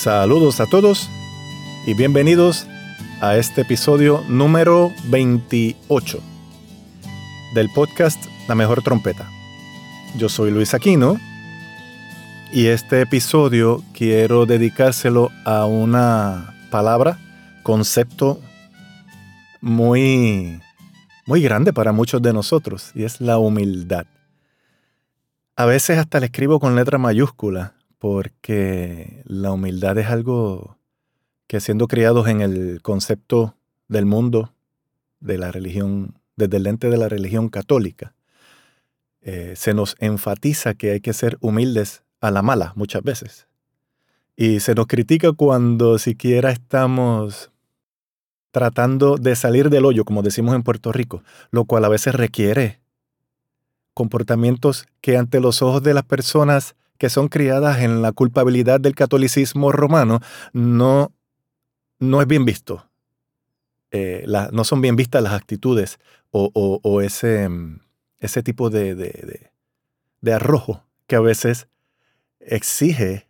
Saludos 0.00 0.60
a 0.60 0.66
todos 0.66 1.10
y 1.84 1.92
bienvenidos 1.92 2.68
a 3.20 3.36
este 3.36 3.62
episodio 3.62 4.22
número 4.28 4.92
28 5.06 6.20
del 7.52 7.68
podcast 7.74 8.24
La 8.46 8.54
Mejor 8.54 8.80
Trompeta. 8.84 9.28
Yo 10.16 10.28
soy 10.28 10.52
Luis 10.52 10.72
Aquino 10.72 11.18
y 12.52 12.66
este 12.66 13.00
episodio 13.00 13.82
quiero 13.92 14.46
dedicárselo 14.46 15.30
a 15.44 15.66
una 15.66 16.54
palabra, 16.70 17.18
concepto 17.64 18.40
muy, 19.60 20.60
muy 21.26 21.42
grande 21.42 21.72
para 21.72 21.90
muchos 21.90 22.22
de 22.22 22.32
nosotros 22.32 22.92
y 22.94 23.02
es 23.02 23.20
la 23.20 23.38
humildad. 23.38 24.06
A 25.56 25.66
veces 25.66 25.98
hasta 25.98 26.20
le 26.20 26.26
escribo 26.26 26.60
con 26.60 26.76
letra 26.76 26.98
mayúscula 26.98 27.74
porque 27.98 29.22
la 29.24 29.52
humildad 29.52 29.98
es 29.98 30.06
algo 30.06 30.78
que 31.46 31.60
siendo 31.60 31.88
criados 31.88 32.28
en 32.28 32.40
el 32.40 32.80
concepto 32.82 33.54
del 33.88 34.06
mundo, 34.06 34.52
de 35.20 35.38
la 35.38 35.50
religión, 35.50 36.18
desde 36.36 36.58
el 36.58 36.64
lente 36.64 36.90
de 36.90 36.96
la 36.96 37.08
religión 37.08 37.48
católica, 37.48 38.14
eh, 39.20 39.54
se 39.56 39.74
nos 39.74 39.96
enfatiza 39.98 40.74
que 40.74 40.92
hay 40.92 41.00
que 41.00 41.12
ser 41.12 41.38
humildes 41.40 42.02
a 42.20 42.30
la 42.30 42.42
mala 42.42 42.72
muchas 42.76 43.02
veces. 43.02 43.48
Y 44.36 44.60
se 44.60 44.74
nos 44.74 44.86
critica 44.86 45.32
cuando 45.32 45.98
siquiera 45.98 46.50
estamos 46.50 47.50
tratando 48.52 49.16
de 49.16 49.34
salir 49.36 49.70
del 49.70 49.84
hoyo, 49.84 50.04
como 50.04 50.22
decimos 50.22 50.54
en 50.54 50.62
Puerto 50.62 50.92
Rico, 50.92 51.22
lo 51.50 51.64
cual 51.64 51.84
a 51.84 51.88
veces 51.88 52.14
requiere 52.14 52.80
comportamientos 53.94 54.86
que 55.00 55.16
ante 55.16 55.40
los 55.40 55.60
ojos 55.60 55.82
de 55.82 55.94
las 55.94 56.04
personas 56.04 56.76
que 56.98 57.08
son 57.08 57.28
criadas 57.28 57.78
en 57.78 58.02
la 58.02 58.12
culpabilidad 58.12 58.80
del 58.80 58.94
catolicismo 58.94 59.72
romano 59.72 60.20
no, 60.52 61.12
no 61.98 62.20
es 62.20 62.26
bien 62.26 62.44
visto. 62.44 62.84
Eh, 63.90 64.26
no 64.52 64.64
son 64.64 64.82
bien 64.82 64.96
vistas 64.96 65.22
las 65.22 65.32
actitudes 65.32 65.98
o, 66.30 67.00
ese, 67.00 67.48
ese, 68.20 68.42
tipo 68.42 68.68
de, 68.68 68.94
de, 68.94 70.32
arrojo 70.32 70.84
que 71.06 71.16
a 71.16 71.20
veces 71.20 71.68
exige 72.40 73.28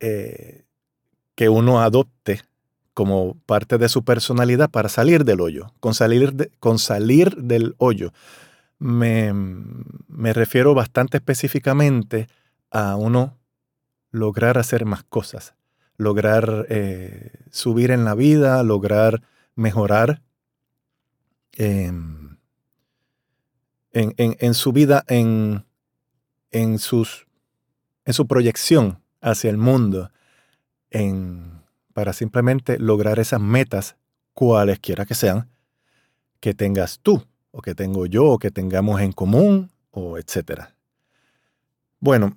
eh, 0.00 0.64
que 1.34 1.50
uno 1.50 1.82
adopte 1.82 2.40
como 2.94 3.36
parte 3.44 3.76
de 3.76 3.90
su 3.90 4.02
personalidad 4.02 4.70
para 4.70 4.88
salir 4.88 5.24
del 5.24 5.42
hoyo. 5.42 5.74
Con 5.80 5.92
salir, 5.92 6.50
con 6.58 6.78
salir 6.78 7.36
del 7.36 7.74
hoyo 7.76 8.12
me, 8.78 9.32
me 10.08 10.32
refiero 10.32 10.74
bastante 10.74 11.16
específicamente 11.16 12.28
a 12.74 12.96
uno 12.96 13.38
lograr 14.10 14.58
hacer 14.58 14.84
más 14.84 15.04
cosas, 15.04 15.54
lograr 15.96 16.66
eh, 16.68 17.30
subir 17.50 17.92
en 17.92 18.04
la 18.04 18.16
vida, 18.16 18.62
lograr 18.64 19.22
mejorar 19.54 20.22
en, 21.52 22.36
su 24.54 24.72
vida, 24.72 25.04
en, 25.06 25.64
en, 26.50 26.80
sus, 26.80 27.28
en 28.04 28.12
su 28.12 28.26
proyección 28.26 29.00
hacia 29.20 29.50
el 29.50 29.56
mundo, 29.56 30.10
en, 30.90 31.62
para 31.92 32.12
simplemente 32.12 32.80
lograr 32.80 33.20
esas 33.20 33.40
metas, 33.40 33.96
cualesquiera 34.32 35.06
que 35.06 35.14
sean, 35.14 35.48
que 36.40 36.54
tengas 36.54 36.98
tú, 36.98 37.24
o 37.52 37.62
que 37.62 37.76
tengo 37.76 38.06
yo, 38.06 38.24
o 38.24 38.38
que 38.40 38.50
tengamos 38.50 39.00
en 39.00 39.12
común, 39.12 39.70
o 39.92 40.18
etcétera. 40.18 40.74
Bueno, 42.00 42.36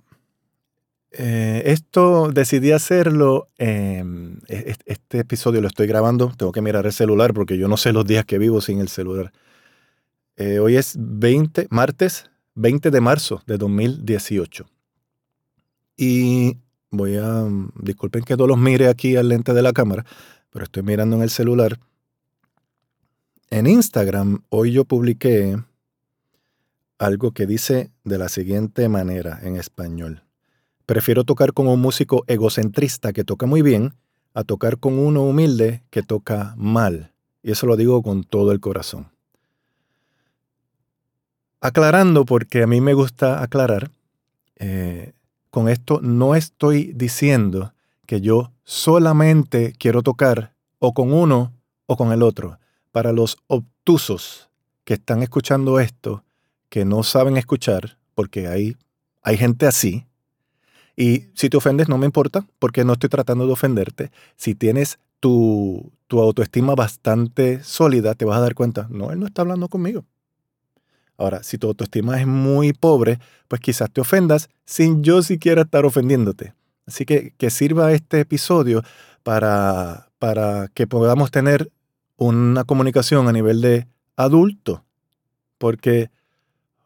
eh, 1.12 1.64
esto 1.66 2.30
decidí 2.32 2.72
hacerlo. 2.72 3.50
Em, 3.58 4.40
e, 4.48 4.76
este 4.86 5.20
episodio 5.20 5.62
lo 5.62 5.68
estoy 5.68 5.88
grabando. 5.88 6.32
Tengo 6.38 6.52
que 6.52 6.62
mirar 6.62 6.86
el 6.86 6.94
celular 6.94 7.34
porque 7.34 7.58
yo 7.58 7.68
no 7.68 7.78
sé 7.78 7.94
los 7.94 8.06
días 8.06 8.26
que 8.26 8.38
vivo 8.38 8.62
sin 8.62 8.80
el 8.80 8.90
celular. 8.90 9.32
Eh, 10.36 10.60
hoy 10.60 10.76
es 10.76 10.96
20, 11.00 11.68
martes 11.70 12.30
20 12.58 12.90
de 12.90 13.02
marzo 13.02 13.42
de 13.46 13.58
2018. 13.58 14.66
Y 15.96 16.58
voy 16.90 17.18
a. 17.18 17.46
Disculpen 17.76 18.24
que 18.24 18.36
no 18.36 18.48
los 18.48 18.58
mire 18.58 18.88
aquí 18.88 19.16
al 19.16 19.30
lente 19.30 19.54
de 19.54 19.62
la 19.62 19.74
cámara, 19.74 20.06
pero 20.50 20.66
estoy 20.66 20.82
mirando 20.84 21.16
en 21.16 21.22
el 21.22 21.30
celular. 21.30 21.80
En 23.50 23.68
Instagram, 23.68 24.44
hoy 24.50 24.72
yo 24.72 24.86
publiqué 24.86 25.58
algo 26.98 27.32
que 27.32 27.46
dice 27.46 27.92
de 28.04 28.18
la 28.18 28.28
siguiente 28.28 28.90
manera 28.90 29.40
en 29.44 29.56
español. 29.56 30.27
Prefiero 30.88 31.26
tocar 31.26 31.52
con 31.52 31.68
un 31.68 31.82
músico 31.82 32.24
egocentrista 32.28 33.12
que 33.12 33.26
toca 33.26 33.46
muy 33.46 33.62
bien 33.62 33.94
a 34.34 34.46
tocar 34.46 34.78
con 34.78 34.98
uno 34.98 35.24
humilde 35.24 35.84
que 35.90 36.02
toca 36.02 36.54
mal. 36.56 37.12
Y 37.44 37.52
eso 37.52 37.68
lo 37.68 37.76
digo 37.76 38.02
con 38.02 38.24
todo 38.24 38.54
el 38.54 38.62
corazón. 38.62 39.12
Aclarando, 41.60 42.24
porque 42.24 42.64
a 42.64 42.68
mí 42.68 42.80
me 42.80 42.94
gusta 42.94 43.44
aclarar, 43.44 43.92
eh, 44.56 45.12
con 45.50 45.68
esto 45.68 46.00
no 46.02 46.36
estoy 46.36 46.94
diciendo 46.94 47.74
que 48.06 48.22
yo 48.22 48.54
solamente 48.64 49.74
quiero 49.78 50.04
tocar 50.04 50.54
o 50.80 50.94
con 50.94 51.12
uno 51.12 51.52
o 51.86 51.98
con 51.98 52.14
el 52.14 52.24
otro. 52.24 52.60
Para 52.94 53.12
los 53.12 53.36
obtusos 53.48 54.50
que 54.86 54.94
están 54.94 55.22
escuchando 55.22 55.82
esto, 55.82 56.24
que 56.70 56.86
no 56.86 57.04
saben 57.04 57.36
escuchar, 57.36 57.98
porque 58.16 58.48
hay, 58.48 58.78
hay 59.22 59.36
gente 59.36 59.68
así, 59.68 60.07
y 60.98 61.28
si 61.36 61.50
te 61.50 61.58
ofendes, 61.58 61.88
no 61.88 62.00
me 62.00 62.08
importa, 62.08 62.46
porque 62.58 62.84
no 62.84 62.94
estoy 62.94 63.10
tratando 63.10 63.46
de 63.46 63.54
ofenderte. 63.54 64.12
Si 64.36 64.56
tienes 64.56 64.98
tu, 65.20 65.94
tu 66.08 66.20
autoestima 66.20 66.74
bastante 66.74 67.64
sólida, 67.64 68.16
te 68.16 68.26
vas 68.26 68.40
a 68.40 68.42
dar 68.42 68.56
cuenta, 68.56 68.88
no, 68.90 69.12
él 69.12 69.20
no 69.20 69.28
está 69.28 69.44
hablando 69.44 69.70
conmigo. 69.70 70.06
Ahora, 71.16 71.44
si 71.44 71.60
tu 71.60 71.68
autoestima 71.68 72.20
es 72.20 72.26
muy 72.26 72.74
pobre, 72.74 73.20
pues 73.48 73.62
quizás 73.62 73.92
te 73.92 74.02
ofendas 74.02 74.50
sin 74.66 75.04
yo 75.04 75.22
siquiera 75.22 75.62
estar 75.62 75.86
ofendiéndote. 75.86 76.54
Así 76.88 77.06
que 77.06 77.34
que 77.38 77.52
sirva 77.52 77.94
este 77.94 78.22
episodio 78.22 78.82
para, 79.22 80.10
para 80.18 80.70
que 80.74 80.88
podamos 80.88 81.30
tener 81.30 81.72
una 82.18 82.64
comunicación 82.64 83.28
a 83.28 83.32
nivel 83.32 83.62
de 83.62 83.88
adulto. 84.16 84.84
Porque 85.58 86.10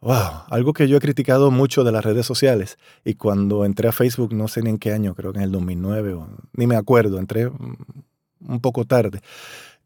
Wow, 0.01 0.45
algo 0.49 0.73
que 0.73 0.87
yo 0.87 0.97
he 0.97 0.99
criticado 0.99 1.51
mucho 1.51 1.83
de 1.83 1.91
las 1.91 2.03
redes 2.03 2.25
sociales 2.25 2.79
y 3.05 3.13
cuando 3.13 3.65
entré 3.65 3.87
a 3.87 3.91
Facebook, 3.91 4.33
no 4.33 4.47
sé 4.47 4.63
ni 4.63 4.71
en 4.71 4.79
qué 4.79 4.91
año, 4.91 5.13
creo 5.13 5.31
que 5.31 5.37
en 5.37 5.43
el 5.43 5.51
2009, 5.51 6.13
o, 6.13 6.27
ni 6.53 6.65
me 6.65 6.75
acuerdo, 6.75 7.19
entré 7.19 7.47
un 7.47 8.59
poco 8.61 8.85
tarde. 8.85 9.21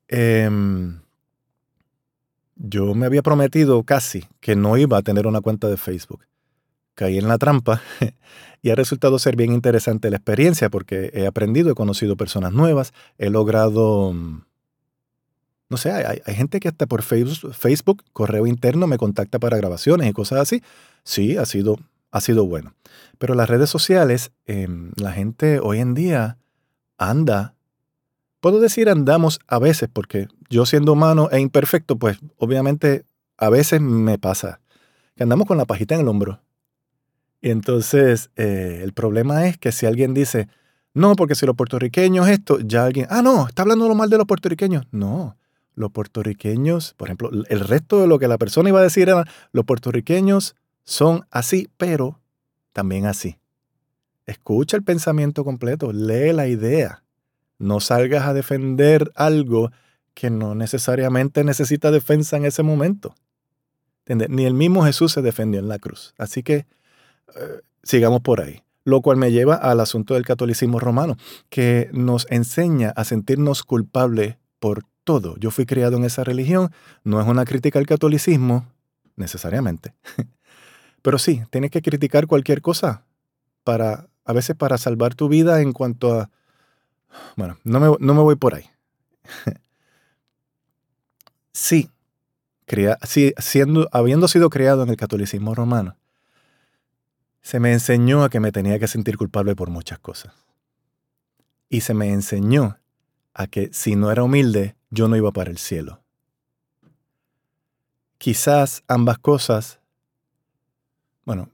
Em, 0.07 1.01
yo 2.55 2.95
me 2.95 3.05
había 3.05 3.21
prometido 3.21 3.83
casi 3.83 4.25
que 4.39 4.55
no 4.55 4.77
iba 4.77 4.97
a 4.97 5.01
tener 5.01 5.27
una 5.27 5.41
cuenta 5.41 5.67
de 5.67 5.75
Facebook. 5.75 6.21
Caí 6.93 7.17
en 7.17 7.27
la 7.27 7.37
trampa 7.37 7.81
y 8.61 8.69
ha 8.69 8.75
resultado 8.75 9.19
ser 9.19 9.35
bien 9.35 9.51
interesante 9.51 10.09
la 10.09 10.15
experiencia 10.15 10.69
porque 10.69 11.11
he 11.13 11.27
aprendido, 11.27 11.71
he 11.71 11.75
conocido 11.75 12.15
personas 12.15 12.53
nuevas, 12.53 12.93
he 13.17 13.29
logrado 13.29 14.15
no 15.69 15.77
sé, 15.77 15.91
hay, 15.91 16.35
gente 16.35 16.59
que 16.59 16.67
hasta 16.67 16.85
por 16.85 17.01
Facebook, 17.01 18.03
correo 18.13 18.45
interno, 18.45 18.85
me 18.87 18.97
contacta 18.97 19.39
para 19.39 19.57
grabaciones 19.57 20.07
y 20.09 20.13
cosas 20.13 20.39
así. 20.39 20.61
Sí, 21.03 21.37
ha 21.37 21.45
sido, 21.45 21.77
ha 22.11 22.21
sido 22.21 22.45
bueno. 22.45 22.73
Pero 23.17 23.33
las 23.33 23.49
redes 23.49 23.69
sociales, 23.69 24.31
em, 24.45 24.91
la 24.95 25.11
gente 25.11 25.59
hoy 25.59 25.79
en 25.79 25.95
día 25.95 26.37
anda, 26.97 27.55
puedo 28.41 28.59
decir 28.59 28.89
andamos 28.89 29.39
a 29.47 29.57
veces, 29.57 29.89
porque 29.91 30.27
yo 30.49 30.65
siendo 30.67 30.93
humano 30.93 31.29
e 31.31 31.39
imperfecto, 31.39 31.97
pues 31.97 32.19
obviamente 32.37 33.05
a 33.37 33.49
veces 33.49 33.81
me 33.81 34.19
pasa 34.19 34.61
que 35.15 35.23
andamos 35.23 35.47
con 35.47 35.57
la 35.57 35.65
pajita 35.65 35.95
en 35.95 36.01
el 36.01 36.07
hombro. 36.07 36.41
Y 37.41 37.49
entonces 37.49 38.29
eh, 38.35 38.81
el 38.83 38.93
problema 38.93 39.47
es 39.47 39.57
que 39.57 39.71
si 39.71 39.85
alguien 39.85 40.13
dice, 40.13 40.47
no, 40.93 41.15
porque 41.15 41.35
si 41.35 41.45
los 41.45 41.55
puertorriqueños 41.55 42.27
esto, 42.27 42.59
ya 42.59 42.85
alguien, 42.85 43.07
ah, 43.09 43.21
no, 43.21 43.47
está 43.47 43.63
hablando 43.63 43.87
lo 43.87 43.95
mal 43.95 44.09
de 44.09 44.17
los 44.17 44.27
puertorriqueños. 44.27 44.85
No, 44.91 45.35
los 45.75 45.91
puertorriqueños, 45.91 46.93
por 46.95 47.07
ejemplo, 47.07 47.29
el 47.31 47.59
resto 47.59 48.01
de 48.01 48.07
lo 48.07 48.17
que 48.19 48.27
la 48.27 48.37
persona 48.37 48.69
iba 48.69 48.79
a 48.79 48.83
decir 48.83 49.09
era, 49.09 49.25
los 49.51 49.65
puertorriqueños 49.65 50.55
son 50.83 51.25
así, 51.31 51.69
pero 51.77 52.19
también 52.73 53.05
así. 53.05 53.37
Escucha 54.25 54.77
el 54.77 54.83
pensamiento 54.83 55.43
completo, 55.43 55.91
lee 55.91 56.33
la 56.33 56.47
idea. 56.47 57.03
No 57.57 57.79
salgas 57.79 58.25
a 58.25 58.33
defender 58.33 59.11
algo 59.15 59.71
que 60.13 60.29
no 60.29 60.55
necesariamente 60.55 61.43
necesita 61.43 61.91
defensa 61.91 62.37
en 62.37 62.45
ese 62.45 62.63
momento. 62.63 63.15
Ni 64.07 64.45
el 64.45 64.53
mismo 64.53 64.83
Jesús 64.83 65.11
se 65.11 65.21
defendió 65.21 65.59
en 65.59 65.67
la 65.67 65.79
cruz. 65.79 66.13
Así 66.17 66.43
que 66.43 66.55
eh, 67.35 67.61
sigamos 67.83 68.21
por 68.21 68.41
ahí. 68.41 68.61
Lo 68.83 69.01
cual 69.01 69.17
me 69.17 69.31
lleva 69.31 69.55
al 69.55 69.79
asunto 69.79 70.13
del 70.13 70.25
catolicismo 70.25 70.79
romano, 70.79 71.17
que 71.49 71.89
nos 71.91 72.27
enseña 72.29 72.91
a 72.91 73.03
sentirnos 73.03 73.63
culpables 73.63 74.37
por 74.59 74.83
todo. 75.05 75.37
Yo 75.37 75.51
fui 75.51 75.65
criado 75.65 75.95
en 75.95 76.03
esa 76.03 76.25
religión, 76.25 76.71
no 77.05 77.21
es 77.21 77.27
una 77.27 77.45
crítica 77.45 77.79
al 77.79 77.85
catolicismo, 77.85 78.65
necesariamente. 79.15 79.93
Pero 81.01 81.17
sí, 81.17 81.43
tienes 81.51 81.71
que 81.71 81.81
criticar 81.81 82.27
cualquier 82.27 82.61
cosa 82.61 83.05
para, 83.63 84.07
a 84.25 84.33
veces 84.33 84.57
para 84.57 84.77
salvar 84.77 85.15
tu 85.15 85.29
vida 85.29 85.61
en 85.61 85.71
cuanto 85.71 86.19
a... 86.19 86.29
Bueno, 87.37 87.57
no 87.63 87.79
me, 87.79 87.95
no 87.99 88.13
me 88.13 88.21
voy 88.21 88.35
por 88.35 88.55
ahí. 88.55 88.65
sí, 91.53 91.89
siendo, 93.37 93.87
habiendo 93.91 94.27
sido 94.27 94.49
criado 94.49 94.83
en 94.83 94.89
el 94.89 94.97
catolicismo 94.97 95.55
romano, 95.55 95.95
se 97.41 97.59
me 97.59 97.71
enseñó 97.71 98.23
a 98.23 98.29
que 98.29 98.39
me 98.39 98.51
tenía 98.51 98.79
que 98.79 98.87
sentir 98.87 99.17
culpable 99.17 99.55
por 99.55 99.69
muchas 99.69 99.99
cosas. 99.99 100.33
Y 101.69 101.81
se 101.81 101.93
me 101.93 102.11
enseñó 102.11 102.79
a 103.33 103.47
que 103.47 103.69
si 103.71 103.95
no 103.95 104.11
era 104.11 104.23
humilde, 104.23 104.75
yo 104.89 105.07
no 105.07 105.15
iba 105.15 105.31
para 105.31 105.51
el 105.51 105.57
cielo. 105.57 106.01
Quizás 108.17 108.83
ambas 108.87 109.17
cosas, 109.17 109.79
bueno, 111.25 111.49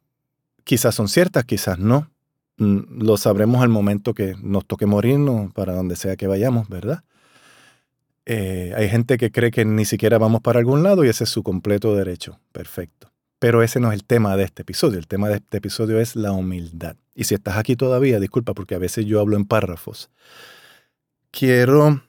quizás 0.64 0.96
son 0.96 1.08
ciertas, 1.08 1.46
quizás 1.46 1.80
no. 1.80 2.10
Mm, 2.58 3.02
lo 3.02 3.18
sabremos 3.18 3.64
al 3.64 3.70
momento 3.70 4.14
que 4.14 4.36
nos 4.42 4.66
toque 4.66 4.86
morirnos 4.86 5.52
para 5.54 5.74
donde 5.74 5.96
sea 5.96 6.16
que 6.16 6.28
vayamos, 6.28 6.70
¿verdad? 6.70 7.04
Eh, 8.26 8.74
hay 8.76 8.88
gente 8.88 9.18
que 9.18 9.32
cree 9.32 9.52
que 9.52 9.66
ni 9.66 9.86
siquiera 9.86 10.18
vamos 10.18 10.42
para 10.42 10.60
algún 10.60 10.84
lado 10.84 11.04
y 11.04 11.10
ese 11.10 11.24
es 11.24 11.30
su 11.30 11.44
completo 11.44 11.96
derecho. 11.96 12.40
Perfecto. 12.52 13.12
Pero 13.40 13.64
ese 13.64 13.80
no 13.80 13.92
es 13.92 13.96
el 13.96 14.06
tema 14.06 14.38
de 14.38 14.44
este 14.44 14.62
episodio. 14.62 15.00
El 15.00 15.08
tema 15.08 15.28
de 15.28 15.38
este 15.38 15.58
episodio 15.58 16.00
es 16.00 16.16
la 16.16 16.32
humildad. 16.32 16.96
Y 17.16 17.24
si 17.24 17.34
estás 17.34 17.58
aquí 17.58 17.76
todavía, 17.76 18.20
disculpa 18.20 18.54
porque 18.54 18.76
a 18.76 18.78
veces 18.78 19.06
yo 19.06 19.20
hablo 19.20 19.36
en 19.36 19.46
párrafos. 19.46 20.12
Quiero 21.32 22.04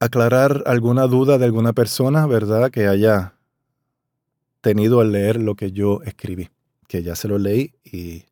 aclarar 0.00 0.64
alguna 0.66 1.06
duda 1.06 1.38
de 1.38 1.44
alguna 1.44 1.72
persona, 1.72 2.26
¿verdad? 2.26 2.70
Que 2.70 2.88
haya 2.88 3.34
tenido 4.60 5.00
al 5.00 5.12
leer 5.12 5.40
lo 5.40 5.54
que 5.54 5.72
yo 5.72 6.00
escribí, 6.02 6.50
que 6.88 7.02
ya 7.02 7.14
se 7.14 7.28
lo 7.28 7.38
leí 7.38 7.74
y 7.84 8.24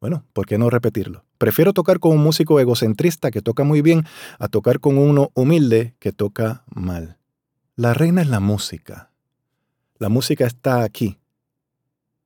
bueno, 0.00 0.24
¿por 0.32 0.46
qué 0.46 0.58
no 0.58 0.68
repetirlo? 0.68 1.24
Prefiero 1.38 1.72
tocar 1.72 2.00
con 2.00 2.10
un 2.10 2.22
músico 2.24 2.58
egocentrista 2.58 3.30
que 3.30 3.40
toca 3.40 3.62
muy 3.62 3.82
bien 3.82 4.04
a 4.40 4.48
tocar 4.48 4.80
con 4.80 4.98
uno 4.98 5.30
humilde 5.34 5.94
que 6.00 6.10
toca 6.10 6.64
mal. 6.66 7.18
La 7.76 7.94
reina 7.94 8.22
es 8.22 8.28
la 8.28 8.40
música. 8.40 9.12
La 9.98 10.08
música 10.08 10.44
está 10.44 10.82
aquí. 10.82 11.20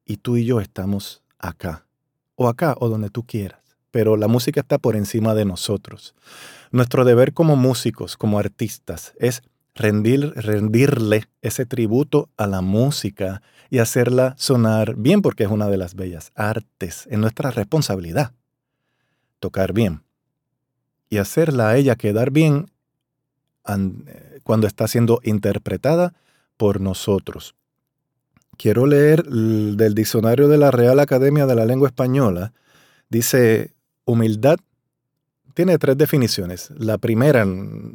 Y 0.06 0.16
tú 0.16 0.38
y 0.38 0.46
yo 0.46 0.60
estamos 0.60 1.22
acá. 1.38 1.86
O 2.34 2.48
acá 2.48 2.74
o 2.80 2.88
donde 2.88 3.10
tú 3.10 3.24
quieras. 3.26 3.60
Pero 3.96 4.18
la 4.18 4.28
música 4.28 4.60
está 4.60 4.76
por 4.76 4.94
encima 4.94 5.34
de 5.34 5.46
nosotros. 5.46 6.14
Nuestro 6.70 7.06
deber 7.06 7.32
como 7.32 7.56
músicos, 7.56 8.18
como 8.18 8.38
artistas, 8.38 9.14
es 9.18 9.42
rendir, 9.74 10.34
rendirle 10.36 11.24
ese 11.40 11.64
tributo 11.64 12.28
a 12.36 12.46
la 12.46 12.60
música 12.60 13.40
y 13.70 13.78
hacerla 13.78 14.34
sonar 14.36 14.96
bien 14.96 15.22
porque 15.22 15.44
es 15.44 15.50
una 15.50 15.70
de 15.70 15.78
las 15.78 15.94
bellas 15.94 16.30
artes. 16.34 17.08
Es 17.10 17.18
nuestra 17.18 17.50
responsabilidad 17.50 18.32
tocar 19.40 19.72
bien 19.72 20.02
y 21.08 21.16
hacerla 21.16 21.70
a 21.70 21.78
ella 21.78 21.96
quedar 21.96 22.30
bien 22.30 22.70
cuando 24.42 24.66
está 24.66 24.88
siendo 24.88 25.20
interpretada 25.22 26.12
por 26.58 26.82
nosotros. 26.82 27.54
Quiero 28.58 28.84
leer 28.84 29.24
del 29.24 29.94
diccionario 29.94 30.48
de 30.48 30.58
la 30.58 30.70
Real 30.70 31.00
Academia 31.00 31.46
de 31.46 31.54
la 31.54 31.64
Lengua 31.64 31.88
Española. 31.88 32.52
Dice, 33.08 33.72
humildad 34.06 34.58
tiene 35.52 35.78
tres 35.78 35.98
definiciones. 35.98 36.70
La 36.76 36.96
primera 36.96 37.46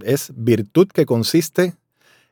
es 0.04 0.32
virtud 0.36 0.88
que 0.88 1.06
consiste 1.06 1.76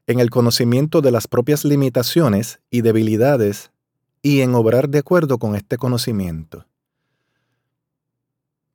en 0.06 0.20
el 0.20 0.30
conocimiento 0.30 1.02
de 1.02 1.12
las 1.12 1.28
propias 1.28 1.66
limitaciones 1.66 2.60
y 2.70 2.82
debilidades 2.82 3.72
y 4.22 4.42
en 4.42 4.54
obrar 4.56 4.90
de 4.90 5.00
acuerdo 5.00 5.38
con 5.38 5.56
este 5.56 5.78
conocimiento. 5.78 6.66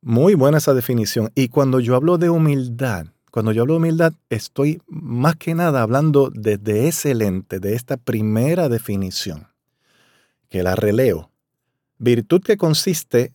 Muy 0.01 0.33
buena 0.33 0.59
esa 0.59 0.73
definición. 0.73 1.31
Y 1.35 1.49
cuando 1.49 1.79
yo 1.79 1.95
hablo 1.95 2.17
de 2.17 2.29
humildad, 2.29 3.07
cuando 3.31 3.51
yo 3.51 3.63
hablo 3.63 3.73
de 3.73 3.79
humildad, 3.79 4.13
estoy 4.29 4.81
más 4.87 5.35
que 5.35 5.55
nada 5.55 5.81
hablando 5.81 6.31
desde 6.33 6.87
ese 6.87 7.13
lente, 7.15 7.59
de 7.59 7.73
esta 7.73 7.97
primera 7.97 8.69
definición, 8.69 9.47
que 10.47 10.63
la 10.63 10.75
releo. 10.75 11.31
Virtud 11.97 12.41
que 12.41 12.55
consiste, 12.55 13.33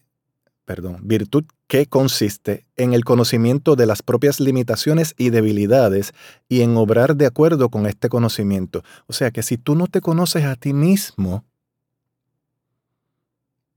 perdón, 0.64 1.00
virtud 1.02 1.44
que 1.70 1.86
consiste 1.86 2.66
en 2.74 2.94
el 2.94 3.04
conocimiento 3.04 3.76
de 3.76 3.86
las 3.86 4.02
propias 4.02 4.40
limitaciones 4.40 5.14
y 5.16 5.30
debilidades 5.30 6.14
y 6.48 6.62
en 6.62 6.76
obrar 6.76 7.14
de 7.14 7.26
acuerdo 7.26 7.68
con 7.68 7.86
este 7.86 8.08
conocimiento. 8.08 8.82
O 9.06 9.12
sea 9.12 9.30
que 9.30 9.44
si 9.44 9.56
tú 9.56 9.76
no 9.76 9.86
te 9.86 10.00
conoces 10.00 10.44
a 10.46 10.56
ti 10.56 10.72
mismo, 10.72 11.44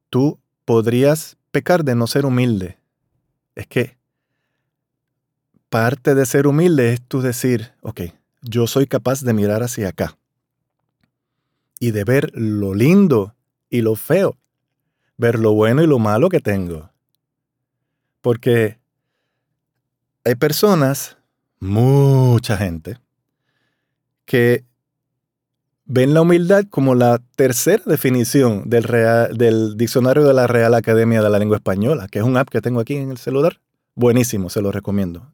tú 0.10 0.40
podrías 0.66 1.38
pecar 1.52 1.84
de 1.84 1.94
no 1.94 2.08
ser 2.08 2.26
humilde. 2.26 2.80
Es 3.54 3.68
que 3.68 3.96
parte 5.70 6.16
de 6.16 6.26
ser 6.26 6.48
humilde 6.48 6.94
es 6.94 7.02
tú 7.04 7.22
decir, 7.22 7.74
ok, 7.82 8.02
yo 8.42 8.66
soy 8.66 8.88
capaz 8.88 9.22
de 9.22 9.34
mirar 9.34 9.62
hacia 9.62 9.90
acá 9.90 10.18
y 11.80 11.92
de 11.92 12.04
ver 12.06 12.32
lo 12.34 12.74
lindo 12.74 13.36
y 13.70 13.82
lo 13.82 13.94
feo, 13.94 14.36
ver 15.16 15.38
lo 15.38 15.54
bueno 15.54 15.84
y 15.84 15.86
lo 15.86 16.00
malo 16.00 16.30
que 16.30 16.40
tengo 16.40 16.92
porque 18.24 18.80
hay 20.24 20.36
personas, 20.36 21.18
mucha 21.60 22.56
gente, 22.56 22.98
que 24.24 24.64
ven 25.86 26.14
la 26.14 26.22
humildad 26.22 26.64
como 26.70 26.96
la 26.96 27.22
tercera 27.36 27.84
definición 27.86 28.70
del, 28.70 29.76
diccionario 29.76 30.24
de 30.24 30.34
la 30.34 30.48
Real 30.48 30.74
Academia 30.74 31.22
de 31.22 31.30
la 31.30 31.38
Lengua 31.38 31.58
Española, 31.58 32.08
que 32.10 32.20
es 32.20 32.26
un 32.26 32.38
app 32.38 32.48
que 32.48 32.62
tengo 32.62 32.80
aquí 32.80 32.96
en 32.96 33.12
el 33.12 33.18
celular. 33.18 33.60
Buenísimo, 33.94 34.50
se 34.50 34.62
lo 34.62 34.72
recomiendo. 34.72 35.30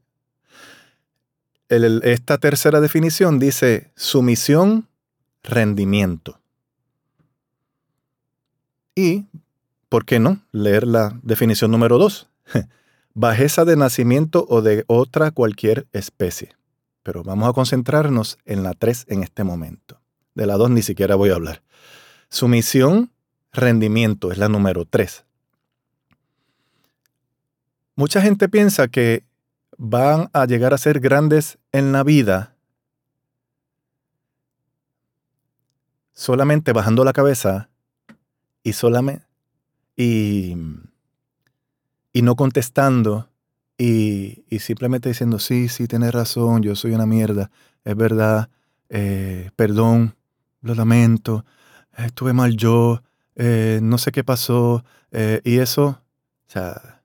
esta 1.70 2.40
tercera 2.40 2.82
definición 2.82 3.38
dice 3.38 3.92
sumisión, 3.96 4.88
rendimiento. 5.44 6.40
Y, 8.96 9.28
¿por 9.90 10.06
qué 10.06 10.20
no? 10.20 10.42
Leer 10.52 10.88
la 10.88 11.20
definición 11.22 11.70
número 11.70 12.00
dos. 12.00 12.28
bajeza 13.14 13.66
de 13.66 13.76
nacimiento 13.76 14.46
o 14.50 14.62
de 14.62 14.84
otra 14.88 15.32
cualquier 15.32 15.88
especie. 15.92 16.56
Pero 17.04 17.24
vamos 17.24 17.50
a 17.50 17.54
concentrarnos 17.54 18.38
en 18.46 18.64
la 18.64 18.74
3 18.74 19.06
en 19.10 19.24
este 19.24 19.44
momento. 19.44 20.00
De 20.36 20.46
la 20.46 20.56
2 20.58 20.72
ni 20.72 20.82
siquiera 20.82 21.16
voy 21.16 21.30
a 21.30 21.36
hablar. 21.36 21.62
Sumisión, 22.30 23.12
rendimiento 23.52 24.32
es 24.32 24.38
la 24.38 24.50
número 24.50 24.86
3. 24.86 25.26
Mucha 27.96 28.22
gente 28.22 28.48
piensa 28.48 28.88
que 28.88 29.24
van 29.78 30.30
a 30.34 30.46
llegar 30.46 30.74
a 30.74 30.78
ser 30.78 31.00
grandes 31.00 31.58
en 31.72 31.92
la 31.92 32.04
vida 32.04 32.56
solamente 36.14 36.74
bajando 36.74 37.06
la 37.06 37.14
cabeza 37.14 37.70
y 38.62 38.74
solamente 38.74 39.26
y 39.96 40.56
y 42.14 42.22
no 42.22 42.36
contestando 42.36 43.30
y, 43.78 44.44
simplemente 44.60 45.10
diciendo, 45.10 45.40
sí, 45.40 45.70
sí, 45.70 45.88
tienes 45.88 46.14
razón, 46.14 46.62
yo 46.62 46.76
soy 46.76 46.92
una 46.92 47.06
mierda, 47.06 47.50
es 47.86 47.96
verdad, 47.96 48.50
eh, 48.90 49.52
perdón, 49.56 50.16
lo 50.62 50.76
lamento, 50.76 51.46
estuve 51.98 52.34
mal 52.34 52.58
yo, 52.58 53.02
eh, 53.36 53.80
no 53.82 53.98
sé 53.98 54.12
qué 54.12 54.24
pasó, 54.24 54.84
eh, 55.12 55.40
y 55.46 55.60
eso, 55.60 56.02
o 56.48 56.52
sea, 56.52 57.04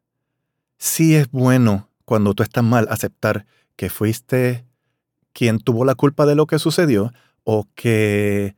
sí 0.78 1.14
es 1.14 1.30
bueno 1.30 1.88
cuando 2.04 2.34
tú 2.34 2.42
estás 2.42 2.64
mal 2.64 2.88
aceptar 2.90 3.46
que 3.76 3.88
fuiste 3.88 4.64
quien 5.32 5.58
tuvo 5.58 5.84
la 5.84 5.94
culpa 5.94 6.26
de 6.26 6.34
lo 6.34 6.46
que 6.46 6.58
sucedió 6.58 7.12
o 7.44 7.68
que 7.74 8.56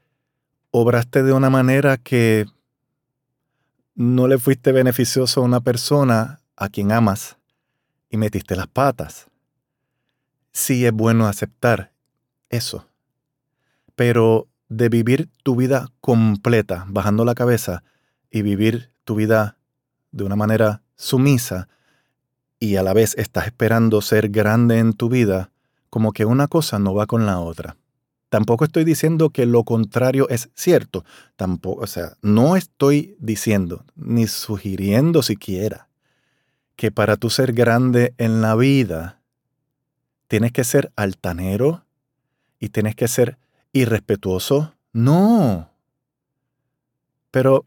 obraste 0.70 1.22
de 1.22 1.32
una 1.32 1.50
manera 1.50 1.96
que 1.96 2.46
no 3.96 4.28
le 4.28 4.38
fuiste 4.38 4.72
beneficioso 4.72 5.40
a 5.40 5.44
una 5.44 5.60
persona 5.60 6.40
a 6.54 6.68
quien 6.68 6.92
amas 6.92 7.38
y 8.10 8.18
metiste 8.18 8.54
las 8.54 8.66
patas. 8.66 9.26
Sí 10.52 10.84
es 10.84 10.92
bueno 10.92 11.26
aceptar 11.26 11.92
eso, 12.50 12.86
pero 13.94 14.48
de 14.68 14.90
vivir 14.90 15.30
tu 15.42 15.56
vida 15.56 15.88
completa, 16.00 16.84
bajando 16.88 17.24
la 17.24 17.34
cabeza, 17.34 17.82
y 18.30 18.42
vivir 18.42 18.90
tu 19.04 19.14
vida 19.14 19.56
de 20.12 20.24
una 20.24 20.36
manera 20.36 20.82
sumisa, 20.94 21.68
y 22.58 22.76
a 22.76 22.82
la 22.82 22.92
vez 22.92 23.14
estás 23.16 23.46
esperando 23.46 24.02
ser 24.02 24.28
grande 24.28 24.78
en 24.78 24.92
tu 24.92 25.08
vida, 25.08 25.50
como 25.88 26.12
que 26.12 26.26
una 26.26 26.48
cosa 26.48 26.78
no 26.78 26.94
va 26.94 27.06
con 27.06 27.24
la 27.24 27.40
otra. 27.40 27.76
Tampoco 28.28 28.64
estoy 28.64 28.84
diciendo 28.84 29.30
que 29.30 29.46
lo 29.46 29.64
contrario 29.64 30.28
es 30.28 30.50
cierto. 30.54 31.04
Tampoco, 31.36 31.82
o 31.82 31.86
sea, 31.86 32.16
no 32.22 32.56
estoy 32.56 33.16
diciendo 33.18 33.84
ni 33.94 34.26
sugiriendo 34.26 35.22
siquiera 35.22 35.88
que 36.74 36.90
para 36.90 37.16
tú 37.16 37.30
ser 37.30 37.52
grande 37.52 38.14
en 38.18 38.42
la 38.42 38.54
vida 38.54 39.20
tienes 40.28 40.52
que 40.52 40.64
ser 40.64 40.92
altanero 40.96 41.84
y 42.58 42.70
tienes 42.70 42.94
que 42.94 43.08
ser 43.08 43.38
irrespetuoso. 43.72 44.74
No. 44.92 45.70
Pero 47.30 47.64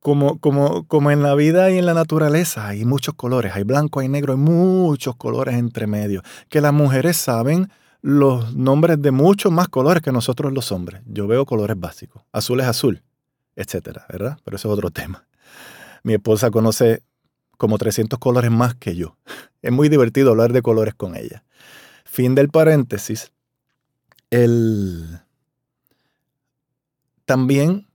como, 0.00 0.38
como, 0.38 0.84
como 0.86 1.10
en 1.10 1.22
la 1.22 1.34
vida 1.34 1.70
y 1.70 1.78
en 1.78 1.86
la 1.86 1.94
naturaleza 1.94 2.68
hay 2.68 2.84
muchos 2.84 3.14
colores, 3.14 3.52
hay 3.54 3.64
blanco, 3.64 4.00
hay 4.00 4.08
negro, 4.08 4.34
hay 4.34 4.38
muchos 4.38 5.16
colores 5.16 5.56
entre 5.56 5.86
medio, 5.86 6.22
que 6.48 6.60
las 6.60 6.72
mujeres 6.72 7.16
saben 7.16 7.70
los 8.02 8.54
nombres 8.54 9.00
de 9.00 9.10
muchos 9.10 9.52
más 9.52 9.68
colores 9.68 10.02
que 10.02 10.12
nosotros 10.12 10.52
los 10.52 10.72
hombres. 10.72 11.02
Yo 11.06 11.26
veo 11.26 11.44
colores 11.46 11.78
básicos. 11.78 12.22
Azul 12.32 12.60
es 12.60 12.66
azul, 12.66 13.02
etcétera, 13.54 14.06
¿verdad? 14.08 14.38
Pero 14.44 14.56
eso 14.56 14.68
es 14.68 14.72
otro 14.72 14.90
tema. 14.92 15.26
Mi 16.02 16.14
esposa 16.14 16.50
conoce 16.50 17.02
como 17.56 17.78
300 17.78 18.18
colores 18.18 18.50
más 18.50 18.74
que 18.74 18.96
yo. 18.96 19.16
Es 19.62 19.72
muy 19.72 19.88
divertido 19.88 20.30
hablar 20.30 20.52
de 20.52 20.62
colores 20.62 20.94
con 20.94 21.16
ella. 21.16 21.42
Fin 22.04 22.36
del 22.36 22.50
paréntesis. 22.50 23.32
El... 24.30 25.18
También 27.24 27.88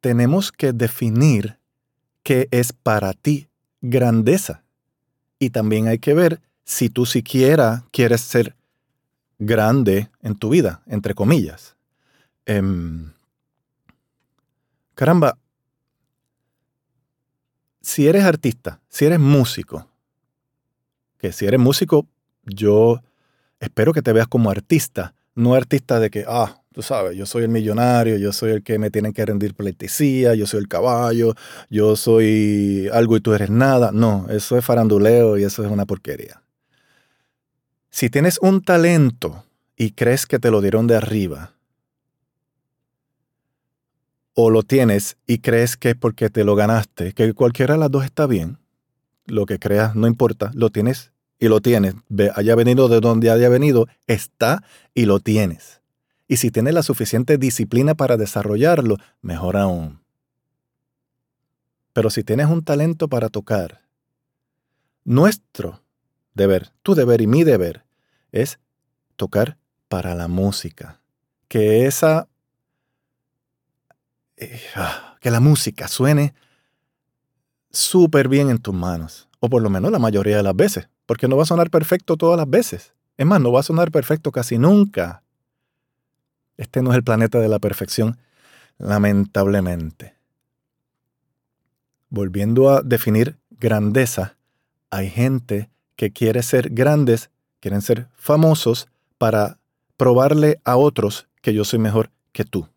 tenemos 0.00 0.50
que 0.50 0.72
definir 0.72 1.58
qué 2.22 2.48
es 2.50 2.72
para 2.72 3.12
ti 3.12 3.48
grandeza. 3.82 4.64
Y 5.38 5.50
también 5.50 5.88
hay 5.88 5.98
que 5.98 6.14
ver 6.14 6.40
si 6.64 6.88
tú 6.88 7.06
siquiera 7.06 7.84
quieres 7.90 8.22
ser 8.22 8.56
grande 9.38 10.10
en 10.22 10.34
tu 10.34 10.50
vida, 10.50 10.82
entre 10.86 11.14
comillas. 11.14 11.76
Em, 12.46 13.12
caramba, 14.94 15.38
si 17.80 18.06
eres 18.06 18.24
artista, 18.24 18.80
si 18.88 19.04
eres 19.04 19.20
músico, 19.20 19.88
que 21.18 21.32
si 21.32 21.46
eres 21.46 21.60
músico, 21.60 22.06
yo 22.44 23.02
espero 23.60 23.92
que 23.92 24.02
te 24.02 24.12
veas 24.12 24.28
como 24.28 24.50
artista, 24.50 25.14
no 25.34 25.54
artista 25.54 26.00
de 26.00 26.10
que, 26.10 26.24
ah, 26.26 26.62
tú 26.72 26.82
sabes, 26.82 27.16
yo 27.16 27.26
soy 27.26 27.44
el 27.44 27.48
millonario, 27.48 28.16
yo 28.16 28.32
soy 28.32 28.52
el 28.52 28.62
que 28.62 28.78
me 28.78 28.90
tienen 28.90 29.12
que 29.12 29.24
rendir 29.24 29.54
pleitesía, 29.54 30.34
yo 30.34 30.46
soy 30.46 30.60
el 30.60 30.68
caballo, 30.68 31.34
yo 31.70 31.96
soy 31.96 32.88
algo 32.92 33.16
y 33.16 33.20
tú 33.20 33.34
eres 33.34 33.50
nada. 33.50 33.90
No, 33.92 34.26
eso 34.30 34.56
es 34.56 34.64
faranduleo 34.64 35.38
y 35.38 35.44
eso 35.44 35.64
es 35.64 35.70
una 35.70 35.86
porquería. 35.86 36.42
Si 37.98 38.10
tienes 38.10 38.38
un 38.40 38.62
talento 38.62 39.44
y 39.76 39.90
crees 39.90 40.24
que 40.26 40.38
te 40.38 40.52
lo 40.52 40.60
dieron 40.60 40.86
de 40.86 40.94
arriba, 40.94 41.54
o 44.34 44.50
lo 44.50 44.62
tienes 44.62 45.16
y 45.26 45.38
crees 45.38 45.76
que 45.76 45.90
es 45.90 45.96
porque 45.96 46.30
te 46.30 46.44
lo 46.44 46.54
ganaste, 46.54 47.12
que 47.12 47.34
cualquiera 47.34 47.74
de 47.74 47.80
las 47.80 47.90
dos 47.90 48.04
está 48.04 48.28
bien, 48.28 48.58
lo 49.26 49.46
que 49.46 49.58
creas 49.58 49.96
no 49.96 50.06
importa, 50.06 50.52
lo 50.54 50.70
tienes 50.70 51.10
y 51.40 51.48
lo 51.48 51.60
tienes, 51.60 51.96
haya 52.36 52.54
venido 52.54 52.86
de 52.86 53.00
donde 53.00 53.32
haya 53.32 53.48
venido, 53.48 53.88
está 54.06 54.62
y 54.94 55.06
lo 55.06 55.18
tienes. 55.18 55.82
Y 56.28 56.36
si 56.36 56.52
tienes 56.52 56.74
la 56.74 56.84
suficiente 56.84 57.36
disciplina 57.36 57.96
para 57.96 58.16
desarrollarlo, 58.16 58.98
mejor 59.22 59.56
aún. 59.56 59.98
Pero 61.94 62.10
si 62.10 62.22
tienes 62.22 62.46
un 62.46 62.62
talento 62.62 63.08
para 63.08 63.28
tocar, 63.28 63.80
nuestro 65.02 65.82
deber, 66.34 66.70
tu 66.84 66.94
deber 66.94 67.22
y 67.22 67.26
mi 67.26 67.42
deber, 67.42 67.87
es 68.32 68.58
tocar 69.16 69.56
para 69.88 70.14
la 70.14 70.28
música. 70.28 71.00
Que 71.48 71.86
esa... 71.86 72.28
Eh, 74.36 74.60
ah, 74.76 75.16
que 75.20 75.30
la 75.30 75.40
música 75.40 75.88
suene 75.88 76.34
súper 77.70 78.28
bien 78.28 78.50
en 78.50 78.58
tus 78.58 78.74
manos. 78.74 79.28
O 79.40 79.48
por 79.48 79.62
lo 79.62 79.70
menos 79.70 79.90
la 79.90 79.98
mayoría 79.98 80.36
de 80.36 80.42
las 80.42 80.56
veces. 80.56 80.88
Porque 81.06 81.28
no 81.28 81.36
va 81.36 81.44
a 81.44 81.46
sonar 81.46 81.70
perfecto 81.70 82.16
todas 82.16 82.36
las 82.36 82.48
veces. 82.48 82.92
Es 83.16 83.26
más, 83.26 83.40
no 83.40 83.50
va 83.50 83.60
a 83.60 83.64
sonar 83.64 83.90
perfecto 83.90 84.30
casi 84.30 84.58
nunca. 84.58 85.22
Este 86.56 86.82
no 86.82 86.90
es 86.90 86.96
el 86.96 87.04
planeta 87.04 87.38
de 87.40 87.48
la 87.48 87.58
perfección, 87.58 88.18
lamentablemente. 88.78 90.16
Volviendo 92.10 92.70
a 92.70 92.82
definir 92.82 93.38
grandeza, 93.50 94.36
hay 94.90 95.10
gente 95.10 95.70
que 95.96 96.12
quiere 96.12 96.42
ser 96.42 96.70
grandes, 96.70 97.30
quieren 97.60 97.82
ser 97.82 98.08
famosos 98.16 98.88
para 99.18 99.58
probarle 99.96 100.60
a 100.64 100.76
otros 100.76 101.28
que 101.42 101.54
yo 101.54 101.64
soy 101.64 101.78
mejor 101.78 102.10
que 102.32 102.44
tú. 102.44 102.68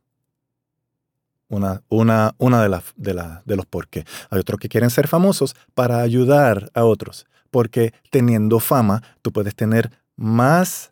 Una, 1.48 1.82
una, 1.90 2.34
una 2.38 2.64
de, 2.64 2.70
las 2.70 2.84
de, 2.96 3.14
de 3.46 3.56
los 3.56 3.66
por 3.66 3.88
qué. 3.88 4.06
Hay 4.30 4.40
otros 4.40 4.60
que 4.60 4.70
quieren 4.70 4.90
ser 4.90 5.08
famosos 5.08 5.56
para 5.74 6.02
ayudar 6.02 6.72
a 6.74 6.86
otros, 6.86 7.26
porque 7.50 7.94
teniendo 8.10 8.60
fama 8.60 9.04
tú 9.22 9.32
puedes 9.32 9.54
tener 9.54 9.92
más, 10.16 10.92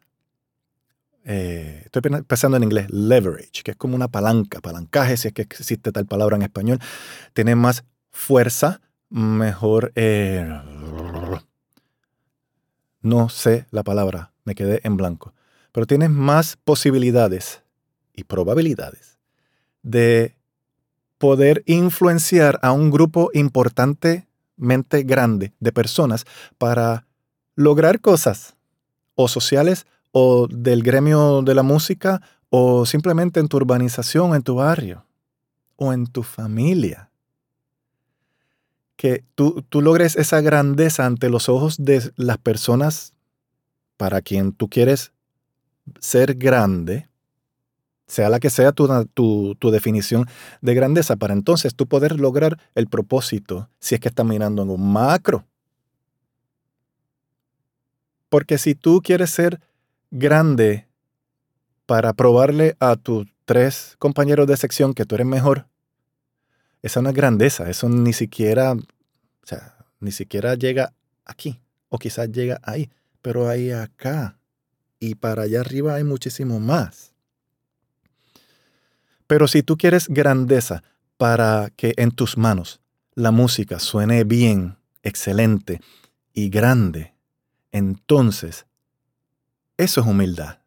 eh, 1.23 1.83
estoy 1.85 2.01
pensando 2.27 2.57
en 2.57 2.63
inglés, 2.63 2.87
leverage, 2.89 3.63
que 3.63 3.71
es 3.71 3.77
como 3.77 3.95
una 3.95 4.09
palanca, 4.09 4.59
palancaje, 4.59 5.15
si 5.15 5.29
es 5.29 5.33
que 5.33 5.43
existe 5.43 5.91
tal 5.91 6.05
palabra 6.05 6.35
en 6.35 6.41
español, 6.41 6.79
tiene 7.33 7.55
más 7.55 7.83
fuerza, 8.11 8.81
mejor... 9.09 9.91
Eh, 9.95 10.47
no 13.01 13.29
sé 13.29 13.65
la 13.71 13.83
palabra, 13.83 14.31
me 14.45 14.55
quedé 14.55 14.81
en 14.83 14.97
blanco 14.97 15.33
pero 15.71 15.85
tienes 15.85 16.09
más 16.09 16.57
posibilidades 16.57 17.61
y 18.13 18.23
probabilidades 18.23 19.17
de 19.83 20.35
poder 21.17 21.63
influenciar 21.65 22.59
a 22.61 22.71
un 22.71 22.91
grupo 22.91 23.29
importantemente 23.33 25.03
grande 25.03 25.53
de 25.59 25.71
personas 25.71 26.25
para 26.57 27.05
lograr 27.55 28.01
cosas 28.01 28.55
o 29.15 29.27
sociales 29.27 29.85
o 30.11 30.47
del 30.47 30.83
gremio 30.83 31.41
de 31.41 31.55
la 31.55 31.63
música 31.63 32.21
o 32.49 32.85
simplemente 32.85 33.39
en 33.39 33.47
tu 33.47 33.57
urbanización, 33.57 34.33
en 34.33 34.41
tu 34.41 34.55
barrio 34.55 35.05
o 35.75 35.93
en 35.93 36.07
tu 36.07 36.23
familia. 36.23 37.08
Que 38.99 39.23
tú, 39.35 39.63
tú 39.69 39.81
logres 39.81 40.17
esa 40.17 40.41
grandeza 40.41 41.05
ante 41.05 41.29
los 41.29 41.47
ojos 41.47 41.77
de 41.79 42.11
las 42.17 42.37
personas 42.37 43.13
para 43.95 44.21
quien 44.21 44.51
tú 44.51 44.67
quieres 44.67 45.13
ser 45.99 46.35
grande, 46.35 47.07
sea 48.07 48.29
la 48.29 48.39
que 48.39 48.49
sea 48.49 48.73
tu, 48.73 49.55
tu, 49.55 49.71
definición 49.71 50.25
de 50.61 50.73
grandeza, 50.73 51.15
para 51.15 51.33
entonces 51.33 51.75
tú 51.75 51.87
poder 51.87 52.19
lograr 52.19 52.59
el 52.75 52.87
propósito 52.87 53.69
si 53.79 53.95
es 53.95 54.01
que 54.01 54.09
estás 54.09 54.25
mirando 54.25 54.63
en 54.63 54.69
un 54.69 54.91
macro. 54.91 55.45
Porque 58.27 58.57
si 58.57 58.75
tú 58.75 59.01
quieres 59.01 59.29
ser 59.29 59.61
grande 60.11 60.87
para 61.85 62.13
probarle 62.13 62.75
a 62.79 62.95
tus 62.95 63.27
tres 63.45 63.95
compañeros 63.97 64.47
de 64.47 64.57
sección 64.57 64.93
que 64.93 65.05
tú 65.05 65.15
eres 65.15 65.27
mejor, 65.27 65.67
esa 66.81 67.01
no 67.01 67.09
es 67.09 67.15
grandeza, 67.15 67.69
eso 67.69 67.89
ni 67.89 68.13
siquiera, 68.13 68.73
o 68.73 69.45
sea, 69.45 69.77
ni 69.99 70.11
siquiera 70.11 70.55
llega 70.55 70.93
aquí, 71.25 71.61
o 71.89 71.97
quizás 71.97 72.31
llega 72.31 72.59
ahí, 72.63 72.89
pero 73.21 73.49
ahí 73.49 73.71
acá 73.71 74.37
y 74.99 75.15
para 75.15 75.43
allá 75.43 75.61
arriba 75.61 75.95
hay 75.95 76.03
muchísimo 76.03 76.59
más. 76.59 77.13
Pero 79.27 79.47
si 79.47 79.63
tú 79.63 79.77
quieres 79.77 80.07
grandeza 80.07 80.83
para 81.17 81.69
que 81.75 81.93
en 81.97 82.11
tus 82.11 82.37
manos 82.37 82.81
la 83.13 83.31
música 83.31 83.79
suene 83.79 84.23
bien, 84.23 84.77
excelente 85.03 85.81
y 86.33 86.49
grande, 86.49 87.13
entonces 87.71 88.65
eso 89.77 90.01
es 90.01 90.07
humildad. 90.07 90.58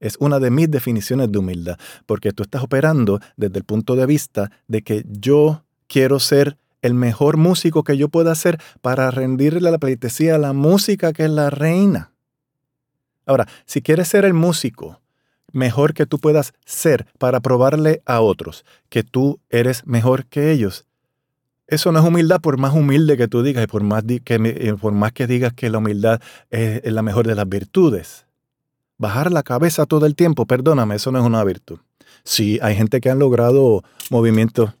Es 0.00 0.16
una 0.18 0.38
de 0.38 0.50
mis 0.50 0.70
definiciones 0.70 1.30
de 1.30 1.38
humildad, 1.38 1.78
porque 2.06 2.32
tú 2.32 2.42
estás 2.42 2.62
operando 2.62 3.20
desde 3.36 3.58
el 3.58 3.64
punto 3.64 3.94
de 3.96 4.06
vista 4.06 4.50
de 4.66 4.82
que 4.82 5.04
yo 5.06 5.62
quiero 5.86 6.18
ser 6.18 6.56
el 6.82 6.94
mejor 6.94 7.36
músico 7.36 7.84
que 7.84 7.96
yo 7.96 8.08
pueda 8.08 8.34
ser 8.34 8.58
para 8.80 9.10
rendirle 9.10 9.70
la 9.70 9.78
pleitesía 9.78 10.36
a 10.36 10.38
la 10.38 10.52
música 10.52 11.12
que 11.12 11.24
es 11.24 11.30
la 11.30 11.50
reina. 11.50 12.12
Ahora, 13.26 13.46
si 13.66 13.82
quieres 13.82 14.08
ser 14.08 14.24
el 14.24 14.34
músico 14.34 15.00
mejor 15.52 15.94
que 15.94 16.06
tú 16.06 16.18
puedas 16.18 16.52
ser 16.64 17.06
para 17.18 17.40
probarle 17.40 18.02
a 18.06 18.20
otros 18.20 18.64
que 18.88 19.02
tú 19.02 19.40
eres 19.50 19.86
mejor 19.86 20.26
que 20.26 20.50
ellos, 20.50 20.86
eso 21.66 21.92
no 21.92 22.00
es 22.00 22.04
humildad 22.04 22.40
por 22.40 22.58
más 22.58 22.74
humilde 22.74 23.16
que 23.16 23.28
tú 23.28 23.42
digas 23.42 23.62
y 23.62 23.66
por 23.68 23.82
más, 23.84 24.02
que, 24.24 24.76
por 24.80 24.92
más 24.92 25.12
que 25.12 25.26
digas 25.26 25.52
que 25.52 25.70
la 25.70 25.78
humildad 25.78 26.20
es, 26.50 26.80
es 26.82 26.92
la 26.92 27.02
mejor 27.02 27.26
de 27.28 27.36
las 27.36 27.48
virtudes. 27.48 28.26
Bajar 29.00 29.32
la 29.32 29.42
cabeza 29.42 29.86
todo 29.86 30.04
el 30.04 30.14
tiempo, 30.14 30.44
perdóname, 30.44 30.96
eso 30.96 31.10
no 31.10 31.18
es 31.18 31.24
una 31.24 31.42
virtud. 31.42 31.78
Sí, 32.22 32.58
hay 32.60 32.76
gente 32.76 33.00
que 33.00 33.08
han 33.08 33.18
logrado 33.18 33.82
movimientos. 34.10 34.74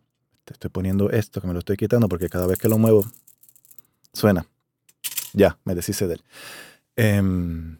Te 0.44 0.52
estoy 0.52 0.68
poniendo 0.68 1.08
esto, 1.08 1.40
que 1.40 1.46
me 1.46 1.54
lo 1.54 1.60
estoy 1.60 1.78
quitando 1.78 2.06
porque 2.06 2.28
cada 2.28 2.46
vez 2.46 2.58
que 2.58 2.68
lo 2.68 2.76
muevo 2.76 3.02
suena. 4.12 4.44
Ya, 5.32 5.56
me 5.64 5.74
deshice 5.74 6.06
de 6.06 6.16
él. 6.16 6.24
Em, 6.96 7.78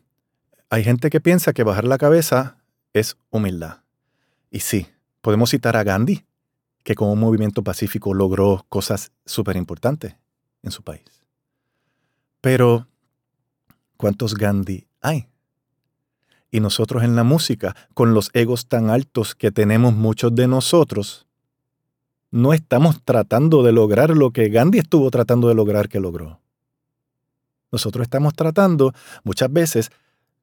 hay 0.71 0.83
gente 0.83 1.11
que 1.11 1.21
piensa 1.21 1.53
que 1.53 1.63
bajar 1.63 1.85
la 1.85 1.99
cabeza 1.99 2.57
es 2.95 3.19
humildad. 3.29 3.81
Y 4.51 4.61
sí, 4.61 4.87
podemos 5.21 5.51
citar 5.51 5.77
a 5.77 5.85
Gandhi, 5.85 6.25
que 6.85 6.95
con 6.95 7.11
un 7.11 7.21
movimiento 7.21 7.63
pacífico 7.63 8.15
logró 8.15 8.65
cosas 8.71 9.13
súper 9.27 9.57
importantes 9.57 10.17
en 10.63 10.71
su 10.71 10.83
país. 10.83 11.05
Pero, 12.41 12.87
¿cuántos 13.99 14.35
Gandhi 14.35 14.87
hay? 15.03 15.27
Y 16.51 16.61
nosotros 16.61 17.03
en 17.05 17.17
la 17.17 17.25
música, 17.25 17.77
con 17.95 18.15
los 18.15 18.31
egos 18.33 18.67
tan 18.67 18.91
altos 18.91 19.35
que 19.35 19.53
tenemos 19.53 19.95
muchos 19.95 20.35
de 20.35 20.49
nosotros, 20.49 21.27
no 22.31 22.53
estamos 22.53 23.03
tratando 23.05 23.63
de 23.63 23.73
lograr 23.73 24.11
lo 24.11 24.31
que 24.31 24.49
Gandhi 24.49 24.79
estuvo 24.79 25.11
tratando 25.11 25.49
de 25.49 25.55
lograr 25.55 25.89
que 25.89 26.01
logró. 26.01 26.41
Nosotros 27.73 28.05
estamos 28.05 28.35
tratando 28.35 28.93
muchas 29.23 29.53
veces, 29.53 29.91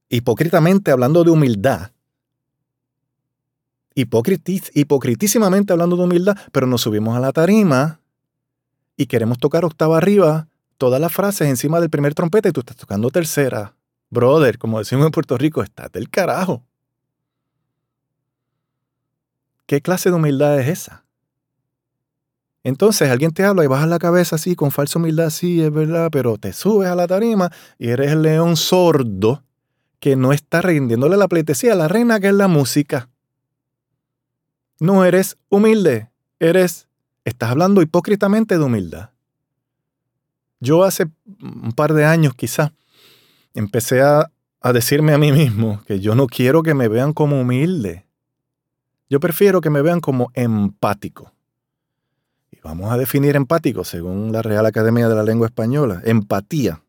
hipócritamente 0.09 0.91
hablando 0.91 1.23
de 1.23 1.31
humildad, 1.31 1.91
hipocritísimamente 3.95 5.73
hablando 5.73 5.97
de 5.97 6.03
humildad, 6.03 6.37
pero 6.51 6.67
nos 6.67 6.81
subimos 6.81 7.17
a 7.17 7.19
la 7.19 7.31
tarima 7.31 7.99
y 8.95 9.07
queremos 9.07 9.39
tocar 9.39 9.65
octava 9.65 9.97
arriba 9.97 10.47
todas 10.77 11.01
las 11.01 11.11
frases 11.11 11.47
encima 11.47 11.79
del 11.79 11.89
primer 11.89 12.13
trompeta 12.13 12.49
y 12.49 12.51
tú 12.51 12.59
estás 12.61 12.77
tocando 12.77 13.09
tercera. 13.09 13.73
Brother, 14.09 14.57
como 14.57 14.79
decimos 14.79 15.05
en 15.05 15.11
Puerto 15.11 15.37
Rico, 15.37 15.61
estás 15.61 15.91
del 15.91 16.09
carajo. 16.09 16.63
¿Qué 19.65 19.81
clase 19.81 20.09
de 20.09 20.15
humildad 20.15 20.59
es 20.59 20.67
esa? 20.67 21.03
Entonces 22.63 23.09
alguien 23.09 23.31
te 23.31 23.43
habla 23.43 23.63
y 23.63 23.67
bajas 23.67 23.87
la 23.87 23.99
cabeza 23.99 24.35
así, 24.35 24.55
con 24.55 24.71
falsa 24.71 24.99
humildad, 24.99 25.29
sí, 25.29 25.61
es 25.61 25.71
verdad, 25.71 26.09
pero 26.11 26.37
te 26.37 26.53
subes 26.53 26.89
a 26.89 26.95
la 26.95 27.07
tarima 27.07 27.51
y 27.77 27.89
eres 27.89 28.11
el 28.11 28.21
león 28.21 28.57
sordo 28.57 29.43
que 29.99 30.15
no 30.15 30.33
está 30.33 30.61
rindiéndole 30.61 31.17
la 31.17 31.27
pleitesía 31.27 31.73
a 31.73 31.75
la 31.75 31.87
reina 31.87 32.19
que 32.19 32.27
es 32.27 32.33
la 32.33 32.47
música. 32.47 33.09
No 34.79 35.05
eres 35.05 35.37
humilde, 35.49 36.09
eres, 36.39 36.87
estás 37.25 37.51
hablando 37.51 37.81
hipócritamente 37.81 38.57
de 38.57 38.63
humildad. 38.63 39.09
Yo 40.59 40.83
hace 40.83 41.07
un 41.41 41.71
par 41.71 41.93
de 41.93 42.05
años 42.05 42.33
quizá 42.35 42.73
empecé 43.57 44.01
a, 44.01 44.31
a 44.61 44.73
decirme 44.73 45.13
a 45.13 45.17
mí 45.17 45.31
mismo 45.31 45.81
que 45.85 45.99
yo 45.99 46.15
no 46.15 46.27
quiero 46.27 46.63
que 46.63 46.73
me 46.73 46.87
vean 46.87 47.13
como 47.13 47.39
humilde. 47.41 48.05
Yo 49.09 49.19
prefiero 49.19 49.61
que 49.61 49.69
me 49.69 49.81
vean 49.81 49.99
como 49.99 50.31
empático. 50.33 51.31
Vamos 52.63 52.91
a 52.91 52.97
definir 52.97 53.37
empático 53.37 53.85
según 53.85 54.33
la 54.33 54.41
Real 54.41 54.65
Academia 54.65 55.07
de 55.07 55.15
la 55.15 55.23
Lengua 55.23 55.47
Española. 55.47 56.01
Empatía. 56.03 56.81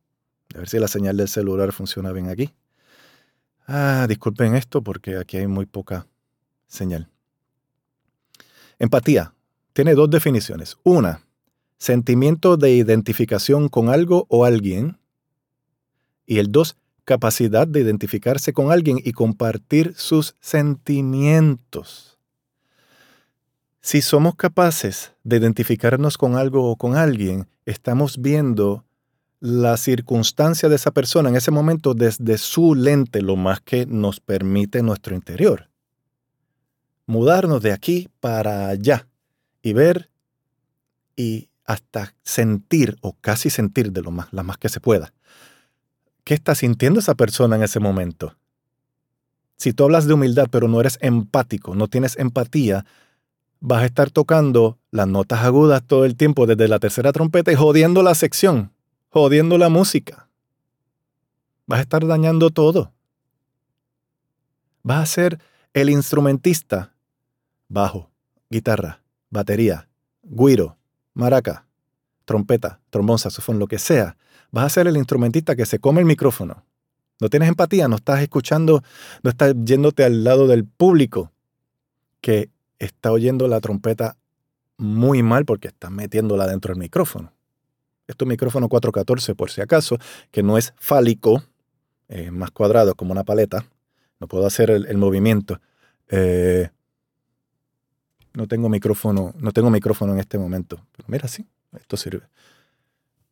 A 0.52 0.58
ver 0.58 0.68
si 0.68 0.78
la 0.80 0.88
señal 0.88 1.16
del 1.16 1.28
celular 1.28 1.72
funciona 1.72 2.10
bien 2.10 2.28
aquí. 2.28 2.52
Ah, 3.66 4.06
disculpen 4.08 4.56
esto 4.56 4.82
porque 4.82 5.16
aquí 5.16 5.36
hay 5.36 5.46
muy 5.46 5.66
poca 5.66 6.08
señal. 6.66 7.08
Empatía 8.80 9.34
tiene 9.72 9.94
dos 9.94 10.10
definiciones. 10.10 10.76
Una, 10.82 11.22
sentimiento 11.78 12.56
de 12.56 12.72
identificación 12.72 13.68
con 13.68 13.88
algo 13.88 14.26
o 14.28 14.44
alguien. 14.44 14.98
Y 16.28 16.40
el 16.40 16.52
dos, 16.52 16.76
capacidad 17.06 17.66
de 17.66 17.80
identificarse 17.80 18.52
con 18.52 18.70
alguien 18.70 19.00
y 19.02 19.12
compartir 19.12 19.94
sus 19.96 20.36
sentimientos. 20.40 22.18
Si 23.80 24.02
somos 24.02 24.34
capaces 24.36 25.14
de 25.24 25.38
identificarnos 25.38 26.18
con 26.18 26.36
algo 26.36 26.70
o 26.70 26.76
con 26.76 26.96
alguien, 26.96 27.48
estamos 27.64 28.20
viendo 28.20 28.84
la 29.40 29.78
circunstancia 29.78 30.68
de 30.68 30.76
esa 30.76 30.90
persona 30.90 31.30
en 31.30 31.36
ese 31.36 31.50
momento 31.50 31.94
desde 31.94 32.36
su 32.36 32.74
lente, 32.74 33.22
lo 33.22 33.36
más 33.36 33.62
que 33.62 33.86
nos 33.86 34.20
permite 34.20 34.82
nuestro 34.82 35.14
interior. 35.14 35.70
Mudarnos 37.06 37.62
de 37.62 37.72
aquí 37.72 38.10
para 38.20 38.68
allá 38.68 39.08
y 39.62 39.72
ver 39.72 40.10
y 41.16 41.48
hasta 41.64 42.14
sentir 42.22 42.98
o 43.00 43.16
casi 43.18 43.48
sentir 43.48 43.92
de 43.92 44.02
lo 44.02 44.10
más, 44.10 44.30
la 44.30 44.42
más 44.42 44.58
que 44.58 44.68
se 44.68 44.80
pueda. 44.80 45.14
¿Qué 46.28 46.34
está 46.34 46.54
sintiendo 46.54 47.00
esa 47.00 47.14
persona 47.14 47.56
en 47.56 47.62
ese 47.62 47.80
momento? 47.80 48.36
Si 49.56 49.72
tú 49.72 49.84
hablas 49.84 50.06
de 50.06 50.12
humildad 50.12 50.48
pero 50.50 50.68
no 50.68 50.78
eres 50.78 50.98
empático, 51.00 51.74
no 51.74 51.88
tienes 51.88 52.18
empatía, 52.18 52.84
vas 53.60 53.80
a 53.80 53.86
estar 53.86 54.10
tocando 54.10 54.76
las 54.90 55.08
notas 55.08 55.42
agudas 55.42 55.82
todo 55.86 56.04
el 56.04 56.16
tiempo 56.16 56.46
desde 56.46 56.68
la 56.68 56.80
tercera 56.80 57.12
trompeta 57.12 57.50
y 57.50 57.54
jodiendo 57.54 58.02
la 58.02 58.14
sección, 58.14 58.72
jodiendo 59.08 59.56
la 59.56 59.70
música. 59.70 60.28
Vas 61.64 61.78
a 61.78 61.82
estar 61.84 62.06
dañando 62.06 62.50
todo. 62.50 62.92
Vas 64.82 65.04
a 65.04 65.06
ser 65.06 65.40
el 65.72 65.88
instrumentista. 65.88 66.92
Bajo, 67.68 68.10
guitarra, 68.50 69.00
batería, 69.30 69.88
guiro, 70.22 70.76
maraca, 71.14 71.64
trompeta, 72.28 72.78
trombón, 72.90 73.18
saxofón, 73.18 73.58
lo 73.58 73.66
que 73.66 73.78
sea. 73.78 74.18
Vas 74.50 74.66
a 74.66 74.68
ser 74.68 74.86
el 74.86 74.98
instrumentista 74.98 75.56
que 75.56 75.64
se 75.64 75.78
come 75.78 76.00
el 76.00 76.06
micrófono. 76.06 76.66
No 77.20 77.30
tienes 77.30 77.48
empatía, 77.48 77.88
no 77.88 77.96
estás 77.96 78.20
escuchando, 78.20 78.82
no 79.22 79.30
estás 79.30 79.54
yéndote 79.64 80.04
al 80.04 80.24
lado 80.24 80.46
del 80.46 80.66
público 80.66 81.32
que 82.20 82.50
está 82.78 83.12
oyendo 83.12 83.48
la 83.48 83.60
trompeta 83.60 84.18
muy 84.76 85.22
mal 85.22 85.46
porque 85.46 85.68
está 85.68 85.88
metiéndola 85.88 86.46
dentro 86.46 86.74
del 86.74 86.78
micrófono. 86.78 87.32
Esto 88.06 88.26
es 88.26 88.28
micrófono 88.28 88.68
414 88.68 89.34
por 89.34 89.50
si 89.50 89.62
acaso, 89.62 89.96
que 90.30 90.42
no 90.42 90.58
es 90.58 90.74
fálico, 90.76 91.42
más 92.30 92.50
cuadrado 92.50 92.94
como 92.94 93.12
una 93.12 93.24
paleta. 93.24 93.64
No 94.20 94.28
puedo 94.28 94.46
hacer 94.46 94.70
el, 94.70 94.98
movimiento. 94.98 95.60
Eh, 96.08 96.68
no 98.34 98.46
tengo 98.46 98.68
micrófono, 98.68 99.32
no 99.38 99.52
tengo 99.52 99.70
micrófono 99.70 100.12
en 100.12 100.20
este 100.20 100.38
momento. 100.38 100.84
Pero 100.92 101.06
mira, 101.08 101.26
sí, 101.26 101.46
esto 101.72 101.96
sirve. 101.96 102.26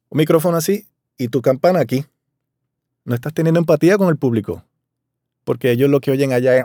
Un 0.09 0.18
micrófono 0.18 0.57
así 0.57 0.87
y 1.18 1.29
tu 1.29 1.42
campana 1.42 1.81
aquí. 1.81 2.05
No 3.05 3.14
estás 3.14 3.33
teniendo 3.33 3.61
empatía 3.61 3.99
con 3.99 4.09
el 4.09 4.16
público. 4.16 4.64
Porque 5.44 5.70
ellos 5.70 5.88
lo 5.88 6.01
que 6.01 6.11
oyen 6.11 6.33
allá 6.33 6.57
es 6.57 6.64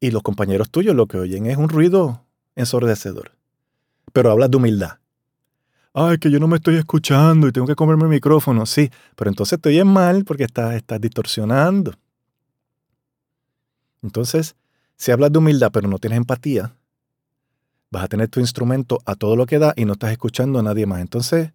y 0.00 0.10
los 0.10 0.22
compañeros 0.22 0.70
tuyos 0.70 0.94
lo 0.94 1.06
que 1.06 1.18
oyen 1.18 1.46
es 1.46 1.56
un 1.56 1.68
ruido 1.68 2.24
ensordecedor. 2.54 3.32
Pero 4.12 4.30
hablas 4.30 4.50
de 4.50 4.56
humildad. 4.56 4.98
Ay, 5.92 6.18
que 6.18 6.30
yo 6.30 6.38
no 6.38 6.46
me 6.46 6.56
estoy 6.56 6.76
escuchando 6.76 7.48
y 7.48 7.52
tengo 7.52 7.66
que 7.66 7.74
comerme 7.74 8.04
el 8.04 8.10
micrófono. 8.10 8.66
Sí, 8.66 8.90
pero 9.16 9.30
entonces 9.30 9.60
te 9.60 9.70
oyes 9.70 9.84
mal 9.84 10.24
porque 10.24 10.44
estás, 10.44 10.74
estás 10.74 11.00
distorsionando. 11.00 11.94
Entonces, 14.02 14.54
si 14.96 15.10
hablas 15.10 15.32
de 15.32 15.38
humildad 15.38 15.70
pero 15.72 15.88
no 15.88 15.98
tienes 15.98 16.18
empatía, 16.18 16.75
vas 17.90 18.04
a 18.04 18.08
tener 18.08 18.28
tu 18.28 18.40
instrumento 18.40 19.00
a 19.04 19.14
todo 19.14 19.36
lo 19.36 19.46
que 19.46 19.58
da 19.58 19.72
y 19.76 19.84
no 19.84 19.92
estás 19.94 20.12
escuchando 20.12 20.58
a 20.58 20.62
nadie 20.62 20.86
más. 20.86 21.00
Entonces, 21.00 21.52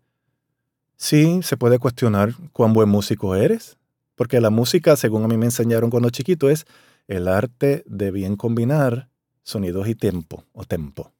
sí, 0.95 1.41
se 1.43 1.57
puede 1.57 1.79
cuestionar 1.79 2.33
cuán 2.53 2.73
buen 2.73 2.89
músico 2.89 3.35
eres, 3.35 3.77
porque 4.15 4.39
la 4.41 4.49
música, 4.49 4.95
según 4.95 5.23
a 5.23 5.27
mí 5.27 5.37
me 5.37 5.45
enseñaron 5.45 5.89
cuando 5.89 6.09
chiquito, 6.09 6.49
es 6.49 6.65
el 7.07 7.27
arte 7.27 7.83
de 7.87 8.11
bien 8.11 8.35
combinar 8.35 9.09
sonidos 9.43 9.87
y 9.87 9.95
tiempo 9.95 10.45
o 10.53 10.63
tempo. 10.63 11.11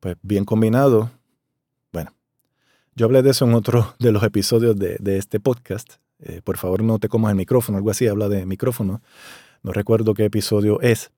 Pues 0.00 0.16
bien 0.22 0.44
combinado, 0.44 1.10
bueno, 1.92 2.14
yo 2.94 3.06
hablé 3.06 3.22
de 3.22 3.30
eso 3.30 3.44
en 3.44 3.54
otro 3.54 3.94
de 3.98 4.12
los 4.12 4.22
episodios 4.22 4.76
de, 4.78 5.18
este 5.18 5.40
podcast. 5.40 5.94
Eh, 6.20 6.42
por 6.42 6.58
favor 6.58 6.82
no 6.82 6.98
te 6.98 7.08
comas 7.08 7.30
el 7.30 7.36
micrófono, 7.36 7.78
algo 7.78 7.90
así, 7.90 8.06
habla 8.06 8.28
de 8.28 8.46
micrófono. 8.46 9.02
No 9.62 9.72
recuerdo 9.72 10.14
qué 10.14 10.24
episodio 10.24 10.80
es. 10.80 11.10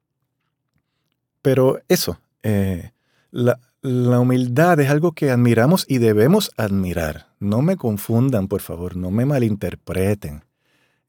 Pero 1.42 1.80
eso, 1.88 2.18
eh, 2.42 2.92
la, 3.30 3.58
la 3.82 4.20
humildad 4.20 4.78
es 4.78 4.88
algo 4.90 5.12
que 5.12 5.30
admiramos 5.30 5.84
y 5.88 5.98
debemos 5.98 6.52
admirar. 6.56 7.26
No 7.40 7.62
me 7.62 7.76
confundan, 7.76 8.46
por 8.46 8.60
favor, 8.60 8.96
no 8.96 9.10
me 9.10 9.26
malinterpreten. 9.26 10.44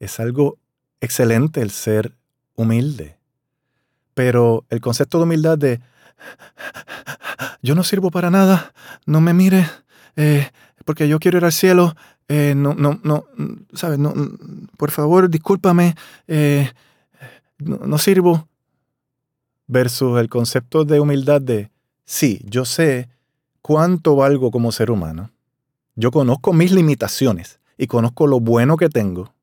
Es 0.00 0.18
algo 0.18 0.58
excelente 1.00 1.62
el 1.62 1.70
ser 1.70 2.16
humilde. 2.56 3.16
Pero 4.14 4.64
el 4.70 4.80
concepto 4.80 5.18
de 5.18 5.24
humildad 5.24 5.56
de 5.56 5.80
yo 7.62 7.74
no 7.74 7.84
sirvo 7.84 8.10
para 8.10 8.30
nada, 8.30 8.72
no 9.06 9.20
me 9.20 9.34
mire, 9.34 9.68
eh, 10.16 10.50
porque 10.84 11.08
yo 11.08 11.18
quiero 11.18 11.38
ir 11.38 11.44
al 11.44 11.52
cielo, 11.52 11.94
eh, 12.28 12.54
no, 12.56 12.74
no, 12.74 13.00
no, 13.02 13.26
¿sabes? 13.72 13.98
No, 13.98 14.14
por 14.76 14.90
favor, 14.90 15.28
discúlpame, 15.28 15.94
no 17.58 17.98
sirvo. 17.98 18.48
Versus 19.66 20.18
el 20.20 20.28
concepto 20.28 20.84
de 20.84 21.00
humildad 21.00 21.40
de 21.40 21.70
sí, 22.04 22.40
yo 22.44 22.64
sé 22.64 23.08
cuánto 23.62 24.16
valgo 24.16 24.50
como 24.50 24.72
ser 24.72 24.90
humano. 24.90 25.30
Yo 25.96 26.10
conozco 26.10 26.52
mis 26.52 26.72
limitaciones 26.72 27.60
y 27.78 27.86
conozco 27.86 28.26
lo 28.26 28.40
bueno 28.40 28.76
que 28.76 28.88
tengo 28.88 29.34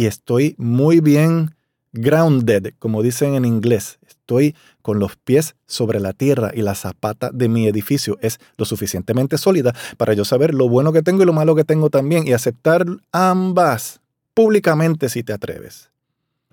y 0.00 0.06
estoy 0.06 0.54
muy 0.56 1.00
bien 1.00 1.54
grounded, 1.92 2.72
como 2.78 3.02
dicen 3.02 3.34
en 3.34 3.44
inglés. 3.44 3.98
Estoy 4.08 4.56
con 4.80 4.98
los 4.98 5.16
pies 5.16 5.56
sobre 5.66 6.00
la 6.00 6.14
tierra 6.14 6.52
y 6.54 6.62
la 6.62 6.74
zapata 6.74 7.28
de 7.34 7.50
mi 7.50 7.66
edificio 7.66 8.16
es 8.22 8.40
lo 8.56 8.64
suficientemente 8.64 9.36
sólida 9.36 9.74
para 9.98 10.14
yo 10.14 10.24
saber 10.24 10.54
lo 10.54 10.70
bueno 10.70 10.94
que 10.94 11.02
tengo 11.02 11.22
y 11.22 11.26
lo 11.26 11.34
malo 11.34 11.54
que 11.54 11.64
tengo 11.64 11.90
también 11.90 12.26
y 12.26 12.32
aceptar 12.32 12.86
ambas 13.12 14.00
públicamente 14.32 15.10
si 15.10 15.22
te 15.22 15.34
atreves. 15.34 15.90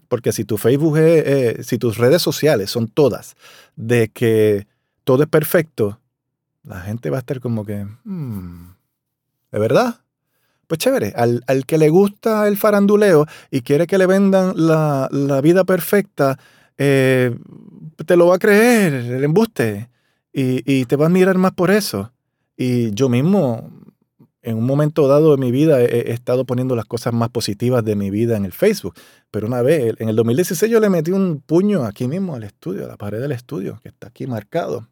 Porque 0.07 0.31
si 0.31 0.45
tu 0.45 0.57
Facebook, 0.57 0.97
es, 0.97 1.67
si 1.67 1.77
tus 1.77 1.97
redes 1.97 2.21
sociales 2.21 2.71
son 2.71 2.87
todas 2.87 3.35
de 3.75 4.09
que 4.09 4.67
todo 5.03 5.23
es 5.23 5.29
perfecto, 5.29 5.99
la 6.63 6.81
gente 6.81 7.09
va 7.09 7.17
a 7.17 7.19
estar 7.19 7.39
como 7.39 7.65
que, 7.65 7.85
hmm, 8.03 8.73
¿de 9.51 9.59
verdad? 9.59 10.01
Pues 10.67 10.79
chévere, 10.79 11.13
al, 11.15 11.41
que 11.65 11.77
le 11.77 11.89
gusta 11.89 12.47
el 12.47 12.57
faranduleo 12.57 13.25
y 13.49 13.61
quiere 13.61 13.87
que 13.87 13.97
le 13.97 14.05
vendan 14.05 14.53
la, 14.55 15.39
vida 15.41 15.63
perfecta, 15.63 16.37
eh, 16.77 17.33
te 18.05 18.17
lo 18.17 18.27
va 18.27 18.35
a 18.35 18.39
creer, 18.39 18.93
el 18.93 19.23
embuste, 19.23 19.89
y, 20.33 20.85
te 20.85 20.95
va 20.97 21.05
a 21.05 21.07
admirar 21.07 21.37
más 21.37 21.53
por 21.53 21.71
eso. 21.71 22.11
Y 22.55 22.91
yo 22.91 23.09
mismo, 23.09 23.71
en 24.47 24.57
un 24.57 24.65
momento 24.65 25.07
dado 25.07 25.35
de 25.35 25.37
mi 25.37 25.51
vida, 25.51 25.81
he, 25.81 26.11
estado 26.11 26.45
poniendo 26.45 26.75
las 26.75 26.85
cosas 26.85 27.13
más 27.13 27.29
positivas 27.29 27.83
de 27.83 27.95
mi 27.95 28.09
vida 28.09 28.37
en 28.37 28.45
el 28.45 28.53
Facebook. 28.53 28.95
Pero 29.31 29.47
una 29.47 29.61
vez, 29.61 29.95
en 29.99 30.09
el 30.09 30.15
2016 30.15 30.71
yo 30.71 30.79
le 30.79 30.89
metí 30.89 31.11
un 31.11 31.41
puño 31.45 31.83
aquí 31.83 32.07
mismo 32.07 32.35
al 32.35 32.43
estudio, 32.43 32.85
a 32.85 32.87
la 32.87 32.97
pared 32.97 33.19
del 33.19 33.31
estudio, 33.31 33.79
que 33.83 33.89
está 33.89 34.07
aquí 34.07 34.25
marcado, 34.25 34.87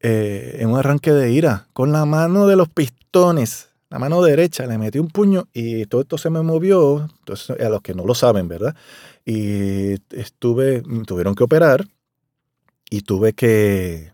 eh, 0.00 0.58
en 0.60 0.68
un 0.68 0.78
arranque 0.78 1.12
de 1.12 1.32
ira, 1.32 1.66
con 1.72 1.92
la 1.92 2.04
mano 2.04 2.46
de 2.46 2.56
los 2.56 2.68
pistones 2.68 3.70
la 3.88 3.98
mano 4.00 4.20
derecha, 4.22 4.66
le 4.66 4.78
metí 4.78 4.98
un 4.98 5.08
puño 5.08 5.48
y 5.52 5.86
todo 5.86 6.00
esto 6.00 6.18
se 6.18 6.28
me 6.28 6.42
movió, 6.42 7.08
entonces, 7.20 7.58
a 7.60 7.68
los 7.68 7.82
que 7.82 7.94
no 7.94 8.04
lo 8.04 8.14
saben, 8.14 8.48
¿verdad? 8.48 8.74
Y 9.24 9.94
estuve, 10.10 10.82
tuvieron 11.06 11.34
que 11.34 11.44
operar 11.44 11.86
y 12.90 13.02
tuve 13.02 13.32
que 13.32 14.12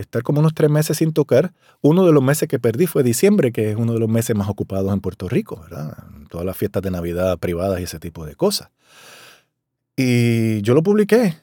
estar 0.00 0.22
como 0.22 0.40
unos 0.40 0.54
tres 0.54 0.70
meses 0.70 0.98
sin 0.98 1.12
tocar. 1.12 1.52
Uno 1.80 2.06
de 2.06 2.12
los 2.12 2.22
meses 2.22 2.48
que 2.48 2.58
perdí 2.58 2.86
fue 2.86 3.02
diciembre, 3.02 3.52
que 3.52 3.70
es 3.70 3.76
uno 3.76 3.92
de 3.92 4.00
los 4.00 4.08
meses 4.08 4.36
más 4.36 4.48
ocupados 4.48 4.92
en 4.92 5.00
Puerto 5.00 5.28
Rico, 5.28 5.60
¿verdad? 5.60 5.96
Todas 6.28 6.46
las 6.46 6.56
fiestas 6.56 6.82
de 6.82 6.90
Navidad 6.90 7.38
privadas 7.38 7.80
y 7.80 7.84
ese 7.84 7.98
tipo 7.98 8.26
de 8.26 8.34
cosas. 8.34 8.70
Y 9.96 10.62
yo 10.62 10.74
lo 10.74 10.82
publiqué. 10.82 11.36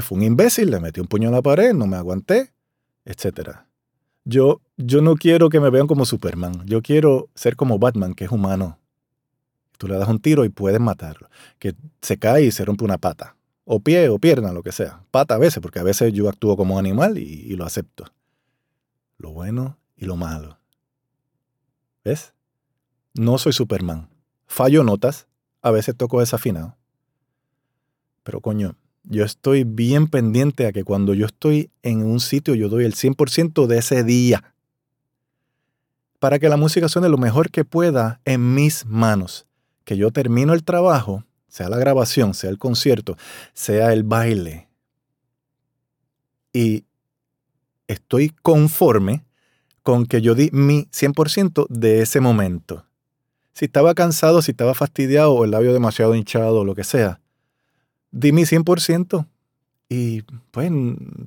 fue 0.00 0.18
un 0.18 0.24
imbécil, 0.24 0.70
le 0.70 0.80
metí 0.80 1.00
un 1.00 1.06
puño 1.06 1.28
en 1.28 1.34
la 1.34 1.42
pared, 1.42 1.74
no 1.74 1.86
me 1.86 1.96
aguanté, 1.96 2.52
etcétera. 3.04 3.66
Yo, 4.24 4.60
yo 4.76 5.00
no 5.02 5.16
quiero 5.16 5.48
que 5.48 5.60
me 5.60 5.70
vean 5.70 5.86
como 5.86 6.04
Superman. 6.04 6.62
Yo 6.66 6.82
quiero 6.82 7.28
ser 7.34 7.56
como 7.56 7.78
Batman, 7.78 8.14
que 8.14 8.24
es 8.24 8.30
humano. 8.30 8.78
Tú 9.78 9.88
le 9.88 9.96
das 9.96 10.08
un 10.08 10.20
tiro 10.20 10.44
y 10.44 10.50
puedes 10.50 10.80
matarlo. 10.80 11.28
Que 11.58 11.74
se 12.02 12.18
cae 12.18 12.44
y 12.44 12.50
se 12.50 12.64
rompe 12.64 12.84
una 12.84 12.98
pata. 12.98 13.36
O 13.72 13.78
pie 13.78 14.08
o 14.08 14.18
pierna, 14.18 14.50
lo 14.50 14.64
que 14.64 14.72
sea. 14.72 15.04
Pata 15.12 15.36
a 15.36 15.38
veces, 15.38 15.60
porque 15.62 15.78
a 15.78 15.84
veces 15.84 16.12
yo 16.12 16.28
actúo 16.28 16.56
como 16.56 16.76
animal 16.76 17.18
y, 17.18 17.54
lo 17.54 17.64
acepto. 17.64 18.04
Lo 19.16 19.30
bueno 19.30 19.78
y 19.96 20.06
lo 20.06 20.16
malo. 20.16 20.58
¿Ves? 22.02 22.34
No 23.14 23.38
soy 23.38 23.52
Superman. 23.52 24.08
Fallo 24.48 24.82
notas. 24.82 25.28
A 25.62 25.70
veces 25.70 25.96
toco 25.96 26.18
desafinado. 26.18 26.76
Pero 28.24 28.40
coño, 28.40 28.74
yo 29.04 29.24
estoy 29.24 29.62
bien 29.62 30.08
pendiente 30.08 30.66
a 30.66 30.72
que 30.72 30.82
cuando 30.82 31.14
yo 31.14 31.26
estoy 31.26 31.70
en 31.84 32.04
un 32.04 32.18
sitio 32.18 32.56
yo 32.56 32.68
doy 32.68 32.84
el 32.84 32.96
100% 32.96 33.68
de 33.68 33.78
ese 33.78 34.02
día. 34.02 34.52
Para 36.18 36.40
que 36.40 36.48
la 36.48 36.56
música 36.56 36.88
suene 36.88 37.08
lo 37.08 37.18
mejor 37.18 37.52
que 37.52 37.64
pueda 37.64 38.20
en 38.24 38.52
mis 38.52 38.84
manos. 38.84 39.46
Que 39.84 39.96
yo 39.96 40.10
termino 40.10 40.54
el 40.54 40.64
trabajo, 40.64 41.24
sea 41.50 41.68
la 41.68 41.76
grabación, 41.76 42.32
sea 42.32 42.48
el 42.48 42.58
concierto, 42.58 43.18
sea 43.52 43.92
el 43.92 44.04
baile. 44.04 44.68
Y 46.52 46.84
estoy 47.86 48.30
conforme 48.42 49.24
con 49.82 50.06
que 50.06 50.22
yo 50.22 50.34
di 50.34 50.48
mi 50.52 50.86
100% 50.92 51.66
de 51.68 52.02
ese 52.02 52.20
momento. 52.20 52.86
Si 53.52 53.66
estaba 53.66 53.94
cansado, 53.94 54.40
si 54.40 54.52
estaba 54.52 54.74
fastidiado 54.74 55.32
o 55.32 55.44
el 55.44 55.50
labio 55.50 55.72
demasiado 55.72 56.14
hinchado 56.14 56.60
o 56.60 56.64
lo 56.64 56.74
que 56.74 56.84
sea, 56.84 57.20
di 58.10 58.32
mi 58.32 58.42
100% 58.42 59.26
y 59.88 60.22
pues 60.52 60.70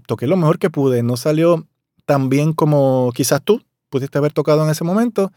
toqué 0.08 0.26
lo 0.26 0.38
mejor 0.38 0.58
que 0.58 0.70
pude. 0.70 1.04
No 1.04 1.18
salió 1.18 1.68
tan 2.06 2.30
bien 2.30 2.54
como 2.54 3.12
quizás 3.14 3.42
tú 3.44 3.62
pudiste 3.90 4.18
haber 4.18 4.34
tocado 4.34 4.64
en 4.64 4.72
ese 4.72 4.84
momento, 4.84 5.32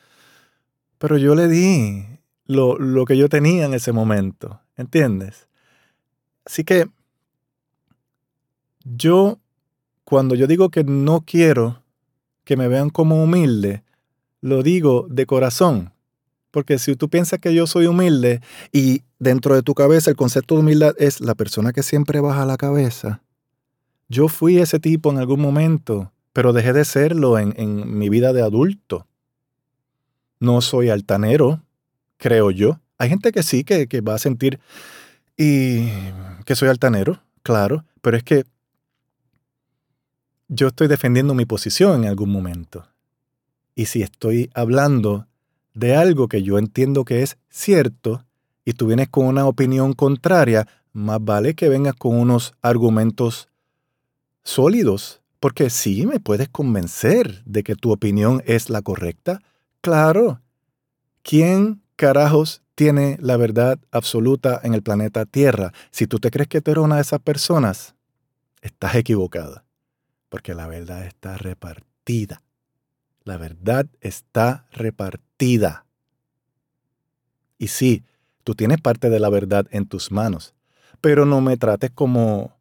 pero 0.98 1.18
yo 1.18 1.34
le 1.34 1.48
di 1.48 2.06
lo, 2.46 2.78
lo 2.78 3.04
que 3.04 3.16
yo 3.16 3.28
tenía 3.28 3.66
en 3.66 3.74
ese 3.74 3.92
momento, 3.92 4.60
¿entiendes? 4.76 5.48
Así 6.44 6.64
que 6.64 6.88
yo, 8.84 9.38
cuando 10.04 10.34
yo 10.34 10.46
digo 10.46 10.70
que 10.70 10.84
no 10.84 11.22
quiero 11.22 11.82
que 12.44 12.56
me 12.56 12.68
vean 12.68 12.90
como 12.90 13.22
humilde, 13.22 13.82
lo 14.40 14.62
digo 14.62 15.06
de 15.10 15.26
corazón. 15.26 15.92
Porque 16.50 16.78
si 16.78 16.96
tú 16.96 17.10
piensas 17.10 17.40
que 17.40 17.52
yo 17.52 17.66
soy 17.66 17.86
humilde 17.86 18.40
y 18.72 19.02
dentro 19.18 19.54
de 19.54 19.62
tu 19.62 19.74
cabeza 19.74 20.10
el 20.10 20.16
concepto 20.16 20.54
de 20.54 20.60
humildad 20.60 20.94
es 20.98 21.20
la 21.20 21.34
persona 21.34 21.72
que 21.72 21.82
siempre 21.82 22.20
baja 22.20 22.46
la 22.46 22.56
cabeza, 22.56 23.22
yo 24.08 24.28
fui 24.28 24.58
ese 24.58 24.78
tipo 24.78 25.10
en 25.10 25.18
algún 25.18 25.40
momento, 25.40 26.12
pero 26.32 26.52
dejé 26.52 26.72
de 26.72 26.84
serlo 26.84 27.38
en, 27.38 27.98
mi 27.98 28.08
vida 28.08 28.32
de 28.32 28.42
adulto. 28.42 29.06
No 30.38 30.60
soy 30.60 30.90
altanero, 30.90 31.62
creo 32.16 32.50
yo. 32.50 32.80
Hay 32.98 33.08
gente 33.08 33.32
que 33.32 33.42
sí, 33.42 33.64
que, 33.64 33.86
que 33.86 34.00
va 34.00 34.14
a 34.14 34.18
sentir 34.18 34.58
y 35.36 35.88
que 36.44 36.56
soy 36.56 36.68
altanero, 36.68 37.20
claro, 37.42 37.84
pero 38.00 38.16
es 38.16 38.22
que 38.22 38.44
yo 40.48 40.68
estoy 40.68 40.88
defendiendo 40.88 41.34
mi 41.34 41.44
posición 41.44 42.04
en 42.04 42.08
algún 42.08 42.30
momento. 42.30 42.86
Y 43.74 43.86
si 43.86 44.02
estoy 44.02 44.50
hablando 44.54 45.26
de 45.74 45.94
algo 45.94 46.28
que 46.28 46.42
yo 46.42 46.58
entiendo 46.58 47.04
que 47.04 47.22
es 47.22 47.36
cierto 47.50 48.24
y 48.64 48.72
tú 48.72 48.86
vienes 48.86 49.08
con 49.08 49.26
una 49.26 49.46
opinión 49.46 49.92
contraria, 49.92 50.66
más 50.92 51.22
vale 51.22 51.54
que 51.54 51.68
vengas 51.68 51.94
con 51.94 52.18
unos 52.18 52.54
argumentos 52.62 53.48
sólidos, 54.42 55.20
porque 55.40 55.68
sí 55.68 56.06
me 56.06 56.20
puedes 56.20 56.48
convencer 56.48 57.42
de 57.44 57.62
que 57.62 57.74
tu 57.74 57.92
opinión 57.92 58.42
es 58.46 58.70
la 58.70 58.80
correcta. 58.80 59.40
Claro. 59.82 60.40
¿Quién 61.22 61.82
carajos 61.96 62.62
tiene 62.76 63.18
la 63.20 63.36
verdad 63.36 63.80
absoluta 63.90 64.60
en 64.62 64.74
el 64.74 64.82
planeta 64.82 65.26
Tierra? 65.26 65.72
Si 65.90 66.06
tú 66.06 66.20
te 66.20 66.30
crees 66.30 66.46
que 66.46 66.60
tú 66.60 66.70
eres 66.70 66.84
una 66.84 66.96
de 66.96 67.02
esas 67.02 67.18
personas, 67.18 67.96
estás 68.62 68.94
equivocada, 68.94 69.64
porque 70.28 70.54
la 70.54 70.68
verdad 70.68 71.04
está 71.04 71.36
repartida. 71.36 72.42
La 73.24 73.36
verdad 73.36 73.86
está 74.00 74.68
repartida. 74.70 75.86
Y 77.58 77.66
sí, 77.68 78.04
tú 78.44 78.54
tienes 78.54 78.80
parte 78.80 79.10
de 79.10 79.18
la 79.18 79.30
verdad 79.30 79.66
en 79.72 79.86
tus 79.86 80.12
manos, 80.12 80.54
pero 81.00 81.26
no 81.26 81.40
me 81.40 81.56
trates 81.56 81.90
como 81.90 82.56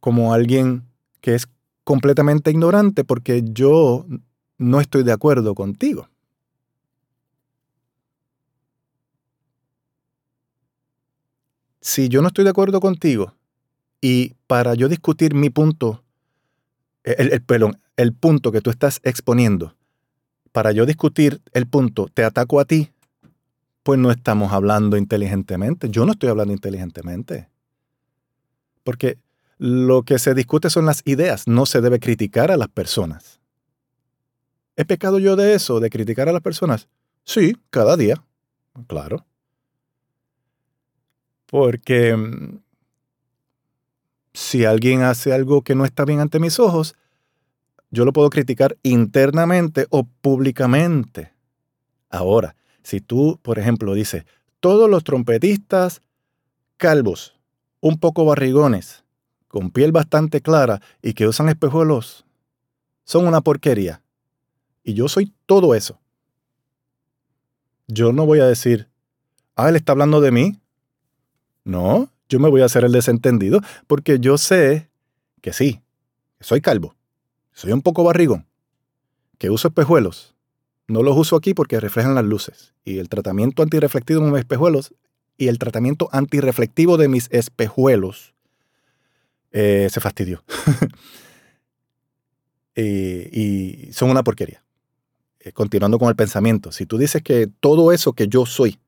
como 0.00 0.32
alguien 0.32 0.84
que 1.20 1.34
es 1.34 1.46
completamente 1.84 2.50
ignorante 2.50 3.04
porque 3.04 3.42
yo 3.44 4.06
no 4.58 4.80
estoy 4.80 5.04
de 5.04 5.12
acuerdo 5.12 5.54
contigo. 5.54 6.08
Si 11.80 12.08
yo 12.08 12.22
no 12.22 12.28
estoy 12.28 12.44
de 12.44 12.50
acuerdo 12.50 12.80
contigo 12.80 13.34
y 14.00 14.34
para 14.46 14.74
yo 14.74 14.88
discutir 14.88 15.34
mi 15.34 15.50
punto, 15.50 16.04
el, 17.04 17.32
el, 17.32 17.78
el 17.96 18.12
punto 18.12 18.52
que 18.52 18.60
tú 18.60 18.70
estás 18.70 19.00
exponiendo, 19.02 19.76
para 20.52 20.72
yo 20.72 20.86
discutir 20.86 21.40
el 21.52 21.66
punto, 21.66 22.08
te 22.12 22.24
ataco 22.24 22.60
a 22.60 22.64
ti, 22.64 22.90
pues 23.82 23.98
no 23.98 24.10
estamos 24.10 24.52
hablando 24.52 24.96
inteligentemente. 24.96 25.88
Yo 25.88 26.04
no 26.04 26.12
estoy 26.12 26.28
hablando 26.28 26.52
inteligentemente. 26.52 27.48
Porque 28.84 29.18
lo 29.58 30.02
que 30.02 30.18
se 30.18 30.34
discute 30.34 30.70
son 30.70 30.86
las 30.86 31.02
ideas, 31.04 31.46
no 31.46 31.66
se 31.66 31.80
debe 31.80 32.00
criticar 32.00 32.50
a 32.50 32.56
las 32.56 32.68
personas. 32.68 33.40
¿He 34.76 34.84
pecado 34.84 35.18
yo 35.18 35.36
de 35.36 35.54
eso, 35.54 35.80
de 35.80 35.90
criticar 35.90 36.28
a 36.28 36.32
las 36.32 36.42
personas? 36.42 36.88
Sí, 37.24 37.56
cada 37.70 37.96
día, 37.96 38.24
claro. 38.86 39.26
Porque 41.50 42.16
mm, 42.16 42.60
si 44.32 44.64
alguien 44.64 45.02
hace 45.02 45.32
algo 45.32 45.62
que 45.62 45.74
no 45.74 45.84
está 45.84 46.04
bien 46.04 46.20
ante 46.20 46.38
mis 46.38 46.60
ojos, 46.60 46.94
yo 47.90 48.04
lo 48.04 48.12
puedo 48.12 48.30
criticar 48.30 48.78
internamente 48.84 49.86
o 49.90 50.04
públicamente. 50.04 51.32
Ahora, 52.08 52.54
si 52.82 53.00
tú, 53.00 53.38
por 53.42 53.58
ejemplo, 53.58 53.94
dices, 53.94 54.24
todos 54.60 54.88
los 54.88 55.02
trompetistas 55.02 56.02
calvos, 56.76 57.36
un 57.80 57.98
poco 57.98 58.24
barrigones, 58.24 59.04
con 59.48 59.70
piel 59.70 59.90
bastante 59.90 60.40
clara 60.40 60.80
y 61.02 61.14
que 61.14 61.26
usan 61.26 61.48
espejuelos, 61.48 62.24
son 63.04 63.26
una 63.26 63.40
porquería. 63.40 64.02
Y 64.84 64.94
yo 64.94 65.08
soy 65.08 65.34
todo 65.46 65.74
eso. 65.74 65.98
Yo 67.88 68.12
no 68.12 68.24
voy 68.24 68.38
a 68.38 68.46
decir, 68.46 68.88
ah, 69.56 69.68
él 69.68 69.76
está 69.76 69.92
hablando 69.92 70.20
de 70.20 70.30
mí. 70.30 70.60
No, 71.70 72.10
yo 72.28 72.40
me 72.40 72.48
voy 72.48 72.62
a 72.62 72.64
hacer 72.64 72.82
el 72.84 72.90
desentendido 72.90 73.60
porque 73.86 74.18
yo 74.18 74.38
sé 74.38 74.90
que 75.40 75.52
sí, 75.52 75.80
soy 76.40 76.60
calvo, 76.60 76.96
soy 77.52 77.70
un 77.70 77.80
poco 77.80 78.02
barrigón, 78.02 78.44
que 79.38 79.50
uso 79.50 79.68
espejuelos. 79.68 80.34
No 80.88 81.04
los 81.04 81.16
uso 81.16 81.36
aquí 81.36 81.54
porque 81.54 81.78
reflejan 81.78 82.16
las 82.16 82.24
luces. 82.24 82.74
Y 82.84 82.98
el 82.98 83.08
tratamiento 83.08 83.62
antirreflectivo 83.62 84.24
de 84.24 84.32
mis 84.32 84.40
espejuelos 84.40 84.92
y 85.36 85.46
el 85.46 85.60
tratamiento 85.60 86.08
antirreflectivo 86.10 86.96
de 86.96 87.06
mis 87.06 87.28
espejuelos 87.30 88.34
eh, 89.52 89.86
se 89.92 90.00
fastidió. 90.00 90.42
y, 92.74 93.92
son 93.92 94.10
una 94.10 94.24
porquería. 94.24 94.64
Eh, 95.38 95.52
continuando 95.52 96.00
con 96.00 96.08
el 96.08 96.16
pensamiento, 96.16 96.72
si 96.72 96.84
tú 96.84 96.98
dices 96.98 97.22
que 97.22 97.46
todo 97.46 97.92
eso 97.92 98.12
que 98.14 98.26
yo 98.26 98.44
soy, 98.44 98.80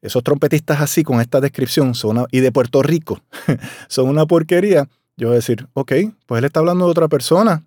esos 0.00 0.22
trompetistas 0.22 0.80
así 0.80 1.02
con 1.02 1.20
esta 1.20 1.40
descripción 1.40 1.94
son 1.94 2.26
y 2.30 2.40
de 2.40 2.52
Puerto 2.52 2.82
Rico 2.82 3.20
son 3.88 4.08
una 4.08 4.26
porquería, 4.26 4.88
yo 5.16 5.28
voy 5.28 5.34
a 5.34 5.36
decir, 5.36 5.66
ok, 5.74 5.92
pues 6.26 6.38
él 6.38 6.44
está 6.44 6.60
hablando 6.60 6.84
de 6.84 6.90
otra 6.92 7.08
persona. 7.08 7.64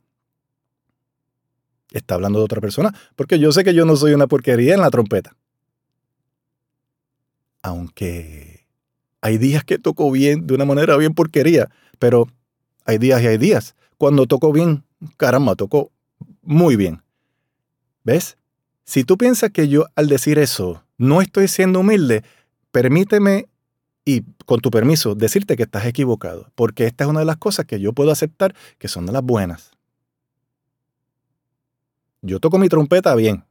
Está 1.91 2.15
hablando 2.15 2.39
de 2.39 2.46
otra 2.46 2.62
persona, 2.62 2.96
porque 3.17 3.38
yo 3.38 3.52
sé 3.52 3.65
que 3.65 3.74
yo 3.74 3.84
no 3.84 3.98
soy 3.98 4.13
una 4.13 4.28
porquería 4.28 4.74
en 4.74 4.80
la 4.80 4.89
trompeta. 4.89 5.36
Aunque 7.62 8.65
hay 9.20 9.38
días 9.38 9.65
que 9.65 9.78
toco 9.78 10.10
bien, 10.10 10.48
de 10.48 10.54
una 10.54 10.63
manera 10.63 10.96
bien 10.96 11.13
porquería, 11.13 11.70
pero 12.00 12.30
hay 12.86 12.98
días 12.98 13.22
y 13.22 13.28
hay 13.28 13.38
días. 13.38 13.76
Cuando 13.98 14.26
toco 14.26 14.54
bien, 14.54 14.86
caramba, 15.17 15.56
toco 15.56 15.91
muy 16.41 16.78
bien. 16.78 17.04
¿Ves? 18.06 18.38
Si 18.86 19.04
tú 19.04 19.17
piensas 19.17 19.52
que 19.52 19.67
yo 19.67 19.86
al 19.96 20.08
decir 20.08 20.39
eso 20.39 20.84
no 21.01 21.21
estoy 21.21 21.47
siendo 21.47 21.79
humilde, 21.79 22.23
permíteme 22.71 23.47
y 24.05 24.21
con 24.45 24.59
tu 24.59 24.69
permiso 24.69 25.15
decirte 25.15 25.57
que 25.57 25.63
estás 25.63 25.85
equivocado, 25.85 26.51
porque 26.53 26.85
esta 26.85 27.03
es 27.03 27.09
una 27.09 27.21
de 27.21 27.25
las 27.25 27.37
cosas 27.37 27.65
que 27.65 27.79
yo 27.79 27.93
puedo 27.93 28.11
aceptar 28.11 28.55
que 28.77 28.87
son 28.87 29.07
de 29.07 29.11
las 29.11 29.23
buenas. 29.23 29.71
Yo 32.21 32.39
toco 32.39 32.59
mi 32.59 32.69
trompeta 32.69 33.15
bien. 33.15 33.43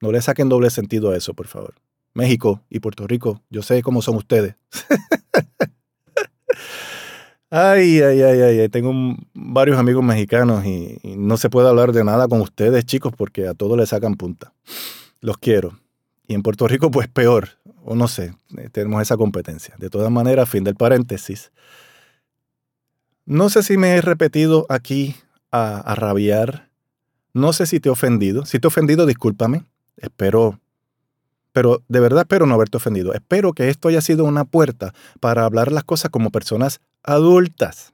No 0.00 0.10
le 0.10 0.22
saquen 0.22 0.48
doble 0.48 0.70
sentido 0.70 1.10
a 1.10 1.16
eso, 1.16 1.34
por 1.34 1.46
favor. 1.46 1.74
México 2.14 2.62
y 2.70 2.80
Puerto 2.80 3.06
Rico, 3.06 3.42
yo 3.50 3.62
sé 3.62 3.82
cómo 3.82 4.00
son 4.00 4.16
ustedes. 4.16 4.56
Ay, 7.54 8.00
ay, 8.00 8.22
ay, 8.22 8.40
ay, 8.40 8.68
tengo 8.70 8.94
varios 9.34 9.76
amigos 9.76 10.02
mexicanos 10.02 10.64
y, 10.64 10.98
no 11.04 11.36
se 11.36 11.50
puede 11.50 11.68
hablar 11.68 11.92
de 11.92 12.02
nada 12.02 12.26
con 12.26 12.40
ustedes, 12.40 12.86
chicos, 12.86 13.12
porque 13.14 13.46
a 13.46 13.52
todos 13.52 13.76
les 13.76 13.90
sacan 13.90 14.14
punta. 14.14 14.54
Los 15.20 15.36
quiero. 15.36 15.78
Y 16.26 16.34
en 16.34 16.42
Puerto 16.42 16.68
Rico, 16.68 16.90
pues 16.90 17.08
peor, 17.08 17.50
o 17.84 17.94
no 17.94 18.08
sé, 18.08 18.34
eh, 18.56 18.68
tenemos 18.70 19.02
esa 19.02 19.16
competencia. 19.16 19.74
De 19.78 19.90
todas 19.90 20.10
maneras, 20.10 20.48
fin 20.48 20.64
del 20.64 20.76
paréntesis. 20.76 21.52
No 23.24 23.50
sé 23.50 23.62
si 23.62 23.76
me 23.76 23.96
he 23.96 24.00
repetido 24.00 24.66
aquí 24.68 25.16
a, 25.50 25.78
a 25.78 25.94
rabiar. 25.94 26.70
No 27.34 27.52
sé 27.52 27.66
si 27.66 27.80
te 27.80 27.88
he 27.88 27.92
ofendido. 27.92 28.46
Si 28.46 28.58
te 28.58 28.66
he 28.66 28.68
ofendido, 28.68 29.06
discúlpame. 29.06 29.64
Espero 29.96 30.58
pero 31.52 31.82
de 31.88 32.00
verdad 32.00 32.22
espero 32.22 32.46
no 32.46 32.54
haberte 32.54 32.78
ofendido. 32.78 33.12
Espero 33.12 33.52
que 33.52 33.68
esto 33.68 33.88
haya 33.88 34.00
sido 34.00 34.24
una 34.24 34.44
puerta 34.44 34.94
para 35.20 35.44
hablar 35.44 35.70
las 35.70 35.84
cosas 35.84 36.10
como 36.10 36.30
personas 36.30 36.80
adultas. 37.02 37.92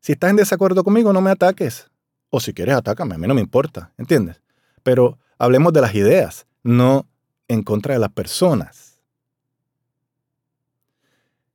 Si 0.00 0.12
estás 0.12 0.30
en 0.30 0.36
desacuerdo 0.36 0.84
conmigo, 0.84 1.12
no 1.12 1.20
me 1.20 1.30
ataques. 1.30 1.90
O 2.30 2.40
si 2.40 2.52
quieres, 2.52 2.74
atácame, 2.74 3.14
a 3.14 3.18
mí 3.18 3.26
no 3.26 3.34
me 3.34 3.40
importa, 3.40 3.92
¿entiendes? 3.96 4.42
Pero 4.82 5.18
hablemos 5.38 5.72
de 5.72 5.80
las 5.80 5.94
ideas, 5.94 6.46
no 6.64 7.06
en 7.48 7.62
contra 7.62 7.94
de 7.94 8.00
las 8.00 8.10
personas. 8.10 9.00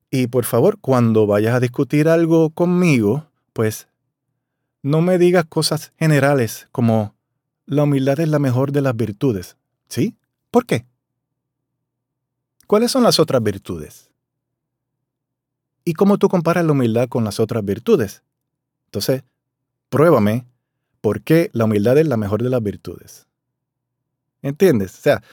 Y 0.10 0.28
por 0.28 0.46
favor, 0.46 0.78
cuando 0.80 1.26
vayas 1.26 1.56
a 1.56 1.60
discutir 1.60 2.10
algo 2.10 2.50
conmigo, 2.50 3.28
pues 3.54 3.88
no 4.84 5.02
me 5.02 5.18
digas 5.18 5.46
cosas 5.46 5.94
generales 5.98 6.68
como 6.72 7.16
la 7.66 7.84
humildad 7.84 8.20
es 8.20 8.28
la 8.28 8.40
mejor 8.40 8.72
de 8.72 8.82
las 8.82 8.96
virtudes. 8.96 9.56
¿Sí? 9.88 10.18
¿Por 10.52 10.66
qué? 10.66 10.86
¿Cuáles 12.68 12.92
son 12.92 13.04
las 13.04 13.20
otras 13.20 13.42
virtudes? 13.42 14.10
¿Y 15.84 15.94
cómo 15.94 16.18
tú 16.18 16.30
comparas 16.30 16.66
la 16.66 16.74
humildad 16.74 17.08
con 17.08 17.24
las 17.24 17.40
otras 17.40 17.64
virtudes? 17.64 18.24
Entonces, 18.86 19.24
pruébame 19.90 20.46
por 21.02 21.22
qué 21.22 21.50
la 21.54 21.66
humildad 21.66 21.98
es 21.98 22.08
la 22.08 22.18
mejor 22.18 22.44
de 22.44 22.50
las 22.50 22.62
virtudes. 22.62 23.28
¿Entiendes? 24.42 24.98
O 24.98 25.02
sea, 25.02 25.24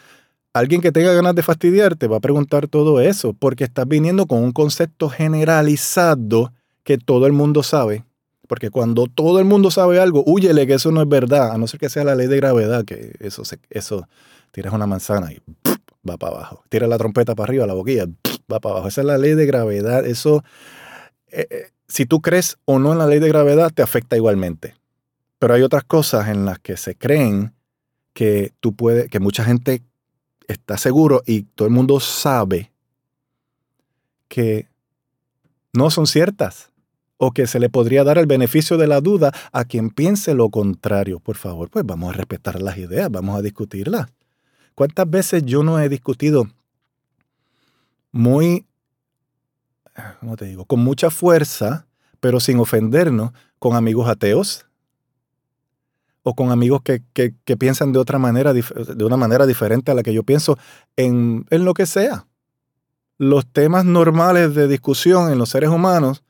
alguien 0.52 0.80
que 0.80 0.92
tenga 0.92 1.12
ganas 1.12 1.34
de 1.34 1.42
fastidiarte 1.42 2.06
va 2.06 2.16
a 2.16 2.20
preguntar 2.20 2.68
todo 2.68 3.00
eso 3.00 3.32
porque 3.32 3.64
estás 3.64 3.86
viniendo 3.86 4.26
con 4.26 4.42
un 4.42 4.52
concepto 4.52 5.08
generalizado 5.08 6.52
que 6.84 6.98
todo 6.98 7.26
el 7.26 7.32
mundo 7.32 7.62
sabe. 7.62 8.04
Porque 8.46 8.70
cuando 8.70 9.06
todo 9.06 9.40
el 9.40 9.44
mundo 9.44 9.70
sabe 9.70 10.00
algo, 10.00 10.24
huyele 10.26 10.66
que 10.66 10.74
eso 10.74 10.90
no 10.90 11.02
es 11.02 11.08
verdad, 11.08 11.52
a 11.52 11.58
no 11.58 11.66
ser 11.66 11.78
que 11.78 11.90
sea 11.90 12.02
la 12.02 12.14
ley 12.14 12.28
de 12.28 12.36
gravedad, 12.38 12.84
que 12.84 13.12
eso, 13.20 13.44
se, 13.44 13.58
eso 13.68 14.08
tiras 14.52 14.72
una 14.72 14.86
manzana 14.86 15.30
y 15.30 15.38
va 16.08 16.16
para 16.16 16.36
abajo. 16.36 16.64
Tira 16.70 16.86
la 16.86 16.96
trompeta 16.96 17.34
para 17.34 17.50
arriba, 17.50 17.66
la 17.66 17.74
boquilla, 17.74 18.06
va 18.50 18.58
para 18.58 18.76
abajo. 18.76 18.88
Esa 18.88 19.02
es 19.02 19.06
la 19.06 19.18
ley 19.18 19.34
de 19.34 19.44
gravedad. 19.44 20.06
Eso, 20.06 20.42
eh, 21.30 21.46
eh, 21.50 21.66
si 21.88 22.06
tú 22.06 22.22
crees 22.22 22.56
o 22.64 22.78
no 22.78 22.92
en 22.92 22.98
la 22.98 23.06
ley 23.06 23.18
de 23.18 23.28
gravedad, 23.28 23.70
te 23.70 23.82
afecta 23.82 24.16
igualmente. 24.16 24.74
Pero 25.38 25.52
hay 25.52 25.62
otras 25.62 25.84
cosas 25.84 26.28
en 26.28 26.46
las 26.46 26.58
que 26.58 26.78
se 26.78 26.96
creen 26.96 27.52
que 28.14 28.52
tú 28.60 28.74
puedes, 28.74 29.08
que 29.08 29.20
mucha 29.20 29.44
gente 29.44 29.82
está 30.48 30.78
seguro 30.78 31.22
y 31.26 31.42
todo 31.42 31.68
el 31.68 31.74
mundo 31.74 32.00
sabe 32.00 32.72
que 34.26 34.68
no 35.72 35.90
son 35.90 36.06
ciertas 36.06 36.70
o 37.18 37.32
que 37.32 37.46
se 37.46 37.60
le 37.60 37.68
podría 37.68 38.04
dar 38.04 38.18
el 38.18 38.26
beneficio 38.26 38.76
de 38.76 38.86
la 38.86 39.00
duda 39.00 39.32
a 39.52 39.64
quien 39.64 39.90
piense 39.90 40.34
lo 40.34 40.50
contrario. 40.50 41.20
Por 41.20 41.36
favor, 41.36 41.68
pues 41.68 41.84
vamos 41.84 42.10
a 42.10 42.16
respetar 42.16 42.62
las 42.62 42.78
ideas, 42.78 43.10
vamos 43.10 43.38
a 43.38 43.42
discutirlas. 43.42 44.08
¿Cuántas 44.74 45.10
veces 45.10 45.42
yo 45.44 45.62
no 45.62 45.80
he 45.80 45.88
discutido 45.88 46.48
muy, 48.12 48.64
¿cómo 50.20 50.36
te 50.36 50.46
digo? 50.46 50.64
Con 50.64 50.80
mucha 50.80 51.10
fuerza, 51.10 51.86
pero 52.20 52.38
sin 52.40 52.60
ofendernos, 52.60 53.32
con 53.58 53.74
amigos 53.74 54.08
ateos? 54.08 54.67
O 56.22 56.34
con 56.34 56.50
amigos 56.50 56.82
que, 56.82 57.02
piensan 57.56 57.92
de 57.92 57.98
otra 57.98 58.18
manera, 58.18 58.52
de 58.52 59.04
una 59.04 59.16
manera 59.16 59.46
diferente 59.46 59.90
a 59.90 59.94
la 59.94 60.02
que 60.02 60.12
yo 60.12 60.22
pienso 60.22 60.58
en, 60.96 61.46
lo 61.50 61.74
que 61.74 61.86
sea. 61.86 62.26
Los 63.16 63.46
temas 63.46 63.84
normales 63.84 64.54
de 64.54 64.68
discusión 64.68 65.32
en 65.32 65.38
los 65.38 65.48
seres 65.48 65.70
humanos 65.70 66.22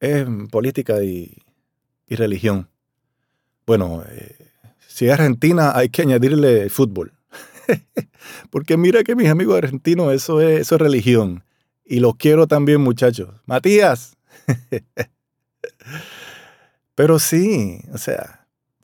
es 0.00 0.26
política 0.50 1.02
y, 1.02 1.36
religión. 2.08 2.68
Bueno, 3.66 4.02
eh, 4.08 4.36
si 4.86 5.06
es 5.06 5.12
Argentina 5.12 5.72
hay 5.76 5.90
que 5.90 6.02
añadirle 6.02 6.68
fútbol. 6.70 7.12
Porque 8.50 8.76
mira 8.76 9.04
que 9.04 9.14
mis 9.14 9.28
amigos 9.28 9.58
argentinos, 9.58 10.12
eso 10.12 10.40
es, 10.40 10.60
eso 10.60 10.74
es 10.76 10.80
religión. 10.80 11.44
Y 11.84 12.00
los 12.00 12.16
quiero 12.16 12.46
también, 12.46 12.80
muchachos. 12.80 13.30
Matías. 13.46 14.16
Pero 16.94 17.18
sí, 17.18 17.80
o 17.92 17.98
sea, 17.98 18.37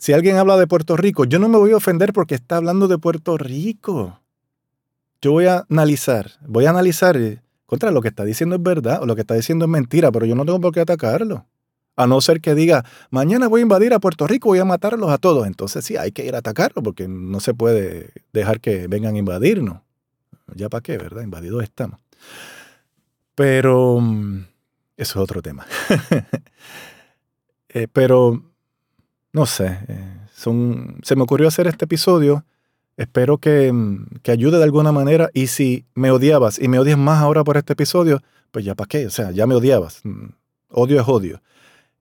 si 0.04 0.12
alguien 0.12 0.36
habla 0.36 0.58
de 0.58 0.66
Puerto 0.66 0.98
Rico, 0.98 1.24
yo 1.24 1.38
no 1.38 1.48
me 1.48 1.56
voy 1.56 1.72
a 1.72 1.78
ofender 1.78 2.12
porque 2.12 2.34
está 2.34 2.58
hablando 2.58 2.88
de 2.88 2.98
Puerto 2.98 3.38
Rico. 3.38 4.20
Yo 5.22 5.32
voy 5.32 5.46
a 5.46 5.64
analizar, 5.70 6.32
voy 6.46 6.66
a 6.66 6.70
analizar 6.70 7.16
eh, 7.16 7.40
contra 7.64 7.90
lo 7.90 8.02
que 8.02 8.08
está 8.08 8.22
diciendo 8.22 8.54
es 8.54 8.62
verdad 8.62 9.02
o 9.02 9.06
lo 9.06 9.14
que 9.14 9.22
está 9.22 9.32
diciendo 9.32 9.64
es 9.64 9.70
mentira, 9.70 10.12
pero 10.12 10.26
yo 10.26 10.34
no 10.34 10.44
tengo 10.44 10.60
por 10.60 10.74
qué 10.74 10.80
atacarlo. 10.80 11.46
A 11.96 12.06
no 12.06 12.20
ser 12.20 12.42
que 12.42 12.54
diga, 12.54 12.84
mañana 13.08 13.48
voy 13.48 13.60
a 13.60 13.62
invadir 13.62 13.94
a 13.94 13.98
Puerto 13.98 14.26
Rico, 14.26 14.50
voy 14.50 14.58
a 14.58 14.66
matarlos 14.66 15.08
a 15.08 15.16
todos. 15.16 15.46
Entonces 15.46 15.82
sí, 15.86 15.96
hay 15.96 16.12
que 16.12 16.26
ir 16.26 16.34
a 16.34 16.40
atacarlo 16.40 16.82
porque 16.82 17.08
no 17.08 17.40
se 17.40 17.54
puede 17.54 18.10
dejar 18.34 18.60
que 18.60 18.88
vengan 18.88 19.14
a 19.14 19.18
invadirnos. 19.18 19.80
Ya 20.54 20.68
para 20.68 20.82
qué, 20.82 20.98
¿verdad? 20.98 21.22
Invadidos 21.22 21.62
estamos. 21.62 21.98
Pero 23.34 24.00
mm, 24.02 24.44
eso 24.98 25.12
es 25.12 25.16
otro 25.16 25.40
tema. 25.40 25.64
Eh, 27.76 27.88
pero, 27.92 28.53
no 29.34 29.46
sé, 29.46 29.80
eh, 29.88 30.16
son, 30.32 31.00
se 31.02 31.16
me 31.16 31.22
ocurrió 31.22 31.48
hacer 31.48 31.66
este 31.66 31.86
episodio. 31.86 32.44
Espero 32.96 33.38
que, 33.38 33.72
mm, 33.72 34.20
que 34.22 34.30
ayude 34.30 34.58
de 34.58 34.64
alguna 34.64 34.92
manera. 34.92 35.28
Y 35.34 35.48
si 35.48 35.84
me 35.94 36.12
odiabas 36.12 36.60
y 36.60 36.68
me 36.68 36.78
odias 36.78 36.96
más 36.96 37.20
ahora 37.20 37.42
por 37.42 37.56
este 37.56 37.72
episodio, 37.72 38.22
pues 38.52 38.64
ya 38.64 38.76
para 38.76 38.86
qué. 38.86 39.06
O 39.06 39.10
sea, 39.10 39.32
ya 39.32 39.48
me 39.48 39.56
odiabas. 39.56 40.00
Mm, 40.04 40.28
odio 40.68 41.00
es 41.00 41.08
odio. 41.08 41.42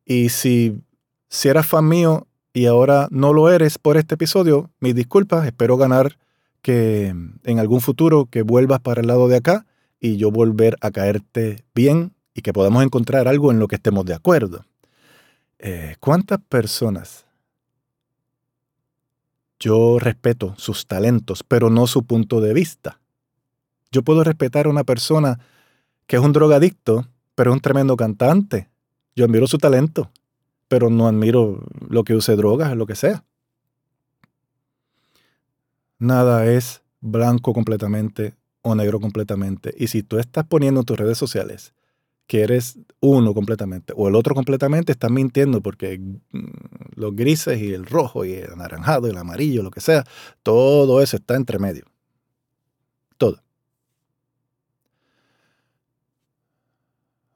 Y 0.05 0.29
si, 0.29 0.79
si 1.27 1.49
eras 1.49 1.65
fan 1.65 1.87
mío 1.87 2.27
y 2.53 2.67
ahora 2.67 3.07
no 3.09 3.33
lo 3.33 3.49
eres 3.49 3.79
por 3.79 3.97
este 3.97 4.13
episodio, 4.13 4.69
mis 4.79 4.93
disculpas, 4.93 5.43
espero 5.47 5.75
ganar 5.75 6.19
que 6.61 7.07
en 7.07 7.59
algún 7.59 7.81
futuro 7.81 8.27
que 8.27 8.43
vuelvas 8.43 8.79
para 8.79 9.01
el 9.01 9.07
lado 9.07 9.27
de 9.27 9.37
acá 9.37 9.65
y 9.99 10.17
yo 10.17 10.29
volver 10.29 10.77
a 10.81 10.91
caerte 10.91 11.65
bien 11.73 12.13
y 12.35 12.43
que 12.43 12.53
podamos 12.53 12.83
encontrar 12.83 13.27
algo 13.27 13.51
en 13.51 13.57
lo 13.57 13.67
que 13.67 13.77
estemos 13.77 14.05
de 14.05 14.13
acuerdo. 14.13 14.65
Eh, 15.57 15.95
¿Cuántas 15.99 16.39
personas? 16.39 17.22
Yo 19.63 19.97
respeto 19.97 20.53
sus 20.57 20.87
talentos, 20.87 21.41
pero 21.41 21.69
no 21.69 21.87
su 21.87 22.03
punto 22.03 22.41
de 22.41 22.53
vista. 22.53 22.99
Yo 23.93 24.03
puedo 24.03 24.21
respetar 24.25 24.65
a 24.65 24.69
una 24.69 24.83
persona 24.83 25.39
que 26.05 26.17
es 26.17 26.21
un 26.21 26.33
drogadicto, 26.33 27.07
pero 27.33 27.51
es 27.51 27.53
un 27.53 27.61
tremendo 27.61 27.95
cantante. 27.95 28.69
Yo 29.15 29.23
admiro 29.23 29.47
su 29.47 29.57
talento, 29.57 30.11
pero 30.67 30.89
no 30.89 31.07
admiro 31.07 31.63
lo 31.87 32.03
que 32.03 32.13
use 32.13 32.35
drogas, 32.35 32.75
lo 32.75 32.85
que 32.85 32.95
sea. 32.95 33.23
Nada 35.97 36.45
es 36.45 36.81
blanco 36.99 37.53
completamente 37.53 38.35
o 38.63 38.75
negro 38.75 38.99
completamente. 38.99 39.73
Y 39.77 39.87
si 39.87 40.03
tú 40.03 40.19
estás 40.19 40.43
poniendo 40.43 40.81
en 40.81 40.85
tus 40.85 40.99
redes 40.99 41.17
sociales 41.17 41.73
que 42.27 42.41
eres 42.43 42.79
uno 42.99 43.33
completamente 43.33 43.93
o 43.95 44.07
el 44.07 44.15
otro 44.15 44.33
completamente, 44.33 44.91
estás 44.91 45.11
mintiendo 45.11 45.61
porque 45.61 45.99
mm, 45.99 46.39
los 46.95 47.15
grises 47.15 47.61
y 47.61 47.73
el 47.73 47.85
rojo 47.85 48.25
y 48.25 48.33
el 48.33 48.53
anaranjado 48.53 49.07
y 49.07 49.11
el 49.11 49.17
amarillo, 49.17 49.63
lo 49.63 49.71
que 49.71 49.81
sea, 49.81 50.05
todo 50.41 51.01
eso 51.01 51.17
está 51.17 51.35
entre 51.35 51.59
medio. 51.59 51.85
Todo. 53.17 53.43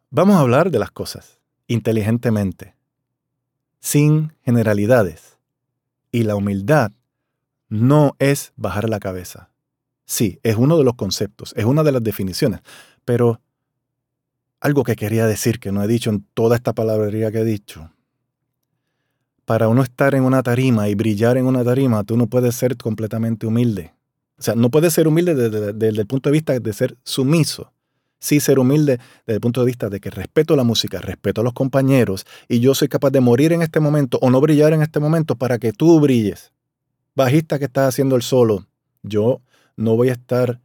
Vamos 0.09 0.37
a 0.37 0.39
hablar 0.39 0.71
de 0.71 0.79
las 0.79 0.91
cosas 0.91 1.37
inteligentemente, 1.67 2.75
sin 3.79 4.33
generalidades. 4.43 5.37
Y 6.11 6.23
la 6.23 6.35
humildad 6.35 6.91
no 7.69 8.15
es 8.19 8.53
bajar 8.55 8.89
la 8.89 8.99
cabeza. 8.99 9.51
Sí, 10.05 10.39
es 10.43 10.55
uno 10.55 10.77
de 10.77 10.85
los 10.85 10.95
conceptos, 10.95 11.53
es 11.57 11.65
una 11.65 11.83
de 11.83 11.91
las 11.91 12.01
definiciones, 12.01 12.61
pero 13.03 13.41
algo 14.59 14.83
que 14.83 14.95
quería 14.95 15.25
decir 15.25 15.59
que 15.59 15.71
no 15.71 15.83
he 15.83 15.87
dicho 15.87 16.09
en 16.09 16.25
toda 16.33 16.55
esta 16.55 16.73
palabrería 16.73 17.31
que 17.31 17.39
he 17.39 17.45
dicho. 17.45 17.91
Para 19.45 19.67
uno 19.69 19.83
estar 19.83 20.13
en 20.15 20.23
una 20.23 20.43
tarima 20.43 20.89
y 20.89 20.95
brillar 20.95 21.37
en 21.37 21.45
una 21.45 21.63
tarima, 21.63 22.03
tú 22.03 22.17
no 22.17 22.27
puedes 22.27 22.55
ser 22.55 22.75
completamente 22.75 23.47
humilde. 23.47 23.93
O 24.37 24.43
sea, 24.43 24.55
no 24.55 24.69
puedes 24.69 24.93
ser 24.93 25.07
humilde 25.07 25.35
desde, 25.35 25.87
el 25.87 26.07
punto 26.07 26.29
de 26.29 26.33
vista 26.33 26.59
de 26.59 26.73
ser 26.73 26.97
sumiso. 27.03 27.71
Sí, 28.19 28.39
ser 28.39 28.59
humilde 28.59 28.99
desde 29.25 29.35
el 29.35 29.41
punto 29.41 29.61
de 29.61 29.67
vista 29.67 29.89
de 29.89 29.99
que 29.99 30.09
respeto 30.09 30.55
la 30.55 30.63
música, 30.63 30.99
respeto 30.99 31.41
a 31.41 31.43
los 31.43 31.53
compañeros 31.53 32.25
y 32.47 32.59
yo 32.59 32.73
soy 32.73 32.87
capaz 32.87 33.11
de 33.11 33.21
morir 33.21 33.53
en 33.53 33.61
este 33.61 33.79
momento 33.79 34.17
o 34.21 34.29
no 34.31 34.41
brillar 34.41 34.73
en 34.73 34.81
este 34.81 34.99
momento 34.99 35.35
para 35.35 35.59
que 35.59 35.71
tú 35.71 35.99
brilles. 35.99 36.51
Bajista 37.15 37.59
que 37.59 37.65
estás 37.65 37.89
haciendo 37.89 38.15
el 38.15 38.23
solo, 38.23 38.65
yo 39.03 39.41
no 39.75 39.95
voy 39.95 40.09
a 40.09 40.13
estar 40.13 40.59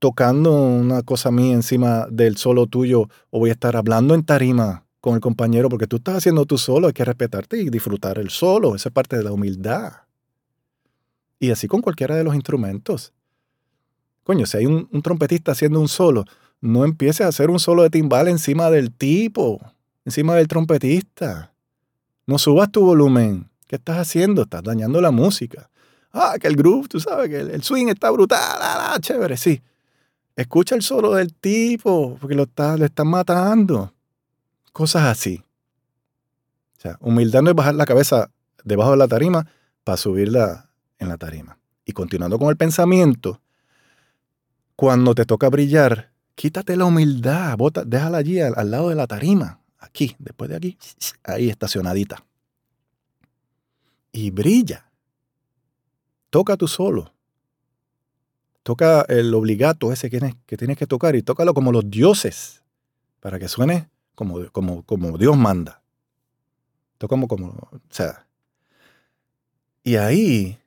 tocando 0.00 0.52
una 0.52 1.02
cosa 1.02 1.30
mía 1.30 1.52
encima 1.52 2.06
del 2.10 2.38
solo 2.38 2.66
tuyo 2.66 3.08
o 3.28 3.38
voy 3.38 3.50
a 3.50 3.52
estar 3.52 3.76
hablando 3.76 4.14
en 4.14 4.24
tarima 4.24 4.84
con 5.00 5.14
el 5.14 5.20
compañero 5.20 5.68
porque 5.68 5.86
tú 5.86 5.96
estás 5.96 6.16
haciendo 6.16 6.46
tu 6.46 6.58
solo, 6.58 6.88
hay 6.88 6.92
que 6.92 7.04
respetarte 7.04 7.58
y 7.58 7.70
disfrutar 7.70 8.18
el 8.18 8.30
solo, 8.30 8.74
esa 8.74 8.88
es 8.88 8.92
parte 8.92 9.16
de 9.16 9.22
la 9.22 9.32
humildad. 9.32 9.92
Y 11.38 11.50
así 11.50 11.68
con 11.68 11.82
cualquiera 11.82 12.16
de 12.16 12.24
los 12.24 12.34
instrumentos. 12.34 13.12
Coño, 14.24 14.46
si 14.46 14.56
hay 14.56 14.66
un, 14.66 14.88
trompetista 15.02 15.52
haciendo 15.52 15.80
un 15.80 15.88
solo, 15.88 16.24
no 16.60 16.84
empieces 16.84 17.22
a 17.22 17.28
hacer 17.28 17.50
un 17.50 17.60
solo 17.60 17.82
de 17.82 17.90
timbal 17.90 18.28
encima 18.28 18.70
del 18.70 18.92
tipo, 18.92 19.60
encima 20.04 20.34
del 20.34 20.48
trompetista. 20.48 21.52
No 22.26 22.38
subas 22.38 22.70
tu 22.72 22.82
volumen. 22.82 23.50
¿Qué 23.66 23.76
estás 23.76 23.98
haciendo? 23.98 24.42
Estás 24.42 24.62
dañando 24.62 25.00
la 25.00 25.10
música. 25.10 25.70
Ah, 26.12 26.36
que 26.40 26.48
el 26.48 26.56
groove, 26.56 26.88
tú 26.88 27.00
sabes, 27.00 27.28
que 27.28 27.38
el, 27.38 27.62
swing 27.62 27.88
está 27.88 28.10
brutal, 28.10 28.38
ah, 28.40 28.94
ah, 28.94 29.00
chévere, 29.00 29.36
sí. 29.36 29.62
Escucha 30.40 30.74
el 30.74 30.80
solo 30.80 31.12
del 31.16 31.34
tipo, 31.34 32.16
porque 32.18 32.34
lo, 32.34 32.44
está, 32.44 32.74
le 32.78 32.86
están 32.86 33.08
matando. 33.08 33.92
Cosas 34.72 35.02
así. 35.02 35.44
O 36.78 36.80
sea, 36.80 36.96
humildad 37.02 37.42
no 37.42 37.50
es 37.50 37.56
bajar 37.56 37.74
la 37.74 37.84
cabeza 37.84 38.30
debajo 38.64 38.92
de 38.92 38.96
la 38.96 39.06
tarima 39.06 39.46
para 39.84 39.98
subirla 39.98 40.70
en 40.98 41.08
la 41.08 41.18
tarima. 41.18 41.58
Y 41.84 41.92
continuando 41.92 42.38
con 42.38 42.48
el 42.48 42.56
pensamiento, 42.56 43.42
cuando 44.76 45.14
te 45.14 45.26
toca 45.26 45.50
brillar, 45.50 46.10
quítate 46.34 46.74
la 46.74 46.86
humildad, 46.86 47.58
bota, 47.58 47.84
déjala 47.84 48.16
allí 48.16 48.40
al, 48.40 48.54
al 48.56 48.70
lado 48.70 48.88
de 48.88 48.94
la 48.94 49.06
tarima, 49.06 49.60
aquí, 49.78 50.16
después 50.18 50.48
de 50.48 50.56
aquí, 50.56 50.78
ahí 51.22 51.50
estacionadita. 51.50 52.24
Y 54.10 54.30
brilla. 54.30 54.90
Toca 56.30 56.56
tú 56.56 56.66
solo. 56.66 57.12
Toca 58.62 59.02
el 59.08 59.32
obligato 59.34 59.92
ese 59.92 60.10
que 60.10 60.18
tienes, 60.18 60.36
que 60.46 60.56
tienes 60.56 60.76
que 60.76 60.86
tocar 60.86 61.16
y 61.16 61.22
tócalo 61.22 61.54
como 61.54 61.72
los 61.72 61.90
dioses, 61.90 62.62
para 63.20 63.38
que 63.38 63.48
suene 63.48 63.88
como, 64.14 64.50
como, 64.52 64.82
como 64.84 65.16
Dios 65.16 65.36
manda. 65.36 65.82
Toca 66.98 67.12
como, 67.12 67.26
como, 67.26 67.48
o 67.48 67.80
sea. 67.88 68.26
Y 69.82 69.96
ahí, 69.96 70.58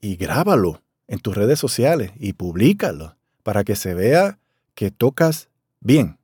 y 0.00 0.16
grábalo 0.16 0.82
en 1.08 1.20
tus 1.20 1.34
redes 1.34 1.58
sociales 1.58 2.12
y 2.16 2.34
públicalo 2.34 3.16
para 3.42 3.64
que 3.64 3.76
se 3.76 3.94
vea 3.94 4.38
que 4.74 4.90
tocas 4.90 5.48
bien. 5.80 6.18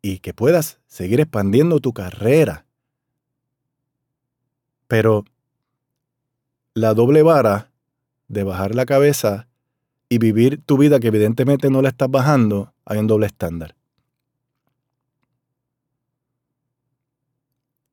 Y 0.00 0.20
que 0.20 0.32
puedas 0.32 0.78
seguir 0.86 1.20
expandiendo 1.20 1.80
tu 1.80 1.92
carrera. 1.92 2.64
Pero 4.86 5.24
la 6.74 6.94
doble 6.94 7.22
vara 7.22 7.67
de 8.28 8.44
bajar 8.44 8.74
la 8.74 8.86
cabeza 8.86 9.48
y 10.08 10.18
vivir 10.18 10.62
tu 10.64 10.78
vida 10.78 11.00
que 11.00 11.08
evidentemente 11.08 11.70
no 11.70 11.82
la 11.82 11.90
estás 11.90 12.10
bajando, 12.10 12.72
hay 12.84 12.98
un 12.98 13.06
doble 13.06 13.26
estándar. 13.26 13.74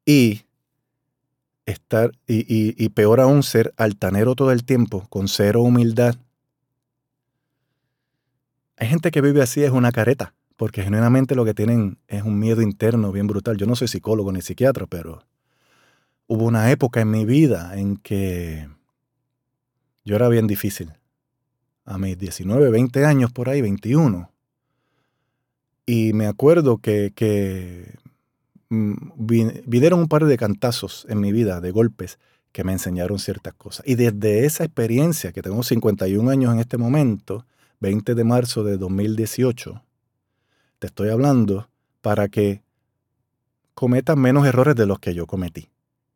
Y 0.05 0.43
estar, 1.65 2.11
y, 2.27 2.45
y, 2.83 2.89
peor 2.89 3.19
aún, 3.19 3.43
ser 3.43 3.73
altanero 3.75 4.35
todo 4.35 4.51
el 4.51 4.63
tiempo, 4.63 5.05
con 5.09 5.27
cero 5.27 5.63
humildad. 5.63 6.15
Hay 8.77 8.87
gente 8.87 9.09
que 9.09 9.21
vive 9.21 9.41
así, 9.41 9.63
es 9.63 9.71
una 9.71 9.91
careta, 9.91 10.35
porque 10.57 10.83
genuinamente 10.83 11.33
lo 11.33 11.43
que 11.43 11.53
tienen 11.53 11.97
es 12.07 12.23
un 12.23 12.39
miedo 12.39 12.61
interno 12.61 13.11
bien 13.11 13.27
brutal. 13.27 13.57
Yo 13.57 13.65
no 13.65 13.75
soy 13.75 13.87
psicólogo 13.87 14.31
ni 14.31 14.41
psiquiatra, 14.41 14.85
pero 14.85 15.23
hubo 16.27 16.45
una 16.45 16.71
época 16.71 17.01
en 17.01 17.09
mi 17.09 17.25
vida 17.25 17.77
en 17.77 17.97
que 17.97 18.69
yo 20.05 20.15
era 20.15 20.29
bien 20.29 20.47
difícil. 20.47 20.93
A 21.83 21.97
mis 21.97 22.17
19, 22.17 22.69
20 22.69 23.05
años 23.05 23.31
por 23.31 23.49
ahí, 23.49 23.61
21. 23.61 24.31
Y 25.85 26.13
me 26.13 26.27
acuerdo 26.27 26.77
que, 26.77 27.11
que 27.15 27.95
mm, 28.69 28.93
vinieron 29.65 29.99
un 29.99 30.07
par 30.07 30.25
de 30.25 30.37
cantazos 30.37 31.05
en 31.09 31.19
mi 31.19 31.31
vida, 31.31 31.61
de 31.61 31.71
golpes, 31.71 32.17
que 32.51 32.63
me 32.63 32.71
enseñaron 32.71 33.19
ciertas 33.19 33.53
cosas. 33.53 33.85
Y 33.85 33.95
desde 33.95 34.45
esa 34.45 34.63
experiencia, 34.63 35.31
que 35.31 35.41
tengo 35.41 35.61
51 35.61 36.29
años 36.29 36.53
en 36.53 36.59
este 36.59 36.77
momento, 36.77 37.45
20 37.81 38.15
de 38.15 38.23
marzo 38.23 38.63
de 38.63 38.77
2018, 38.77 39.83
te 40.79 40.87
estoy 40.87 41.09
hablando 41.09 41.67
para 42.01 42.29
que 42.29 42.63
cometas 43.73 44.17
menos 44.17 44.47
errores 44.47 44.75
de 44.75 44.85
los 44.85 44.99
que 44.99 45.13
yo 45.13 45.27
cometí 45.27 45.69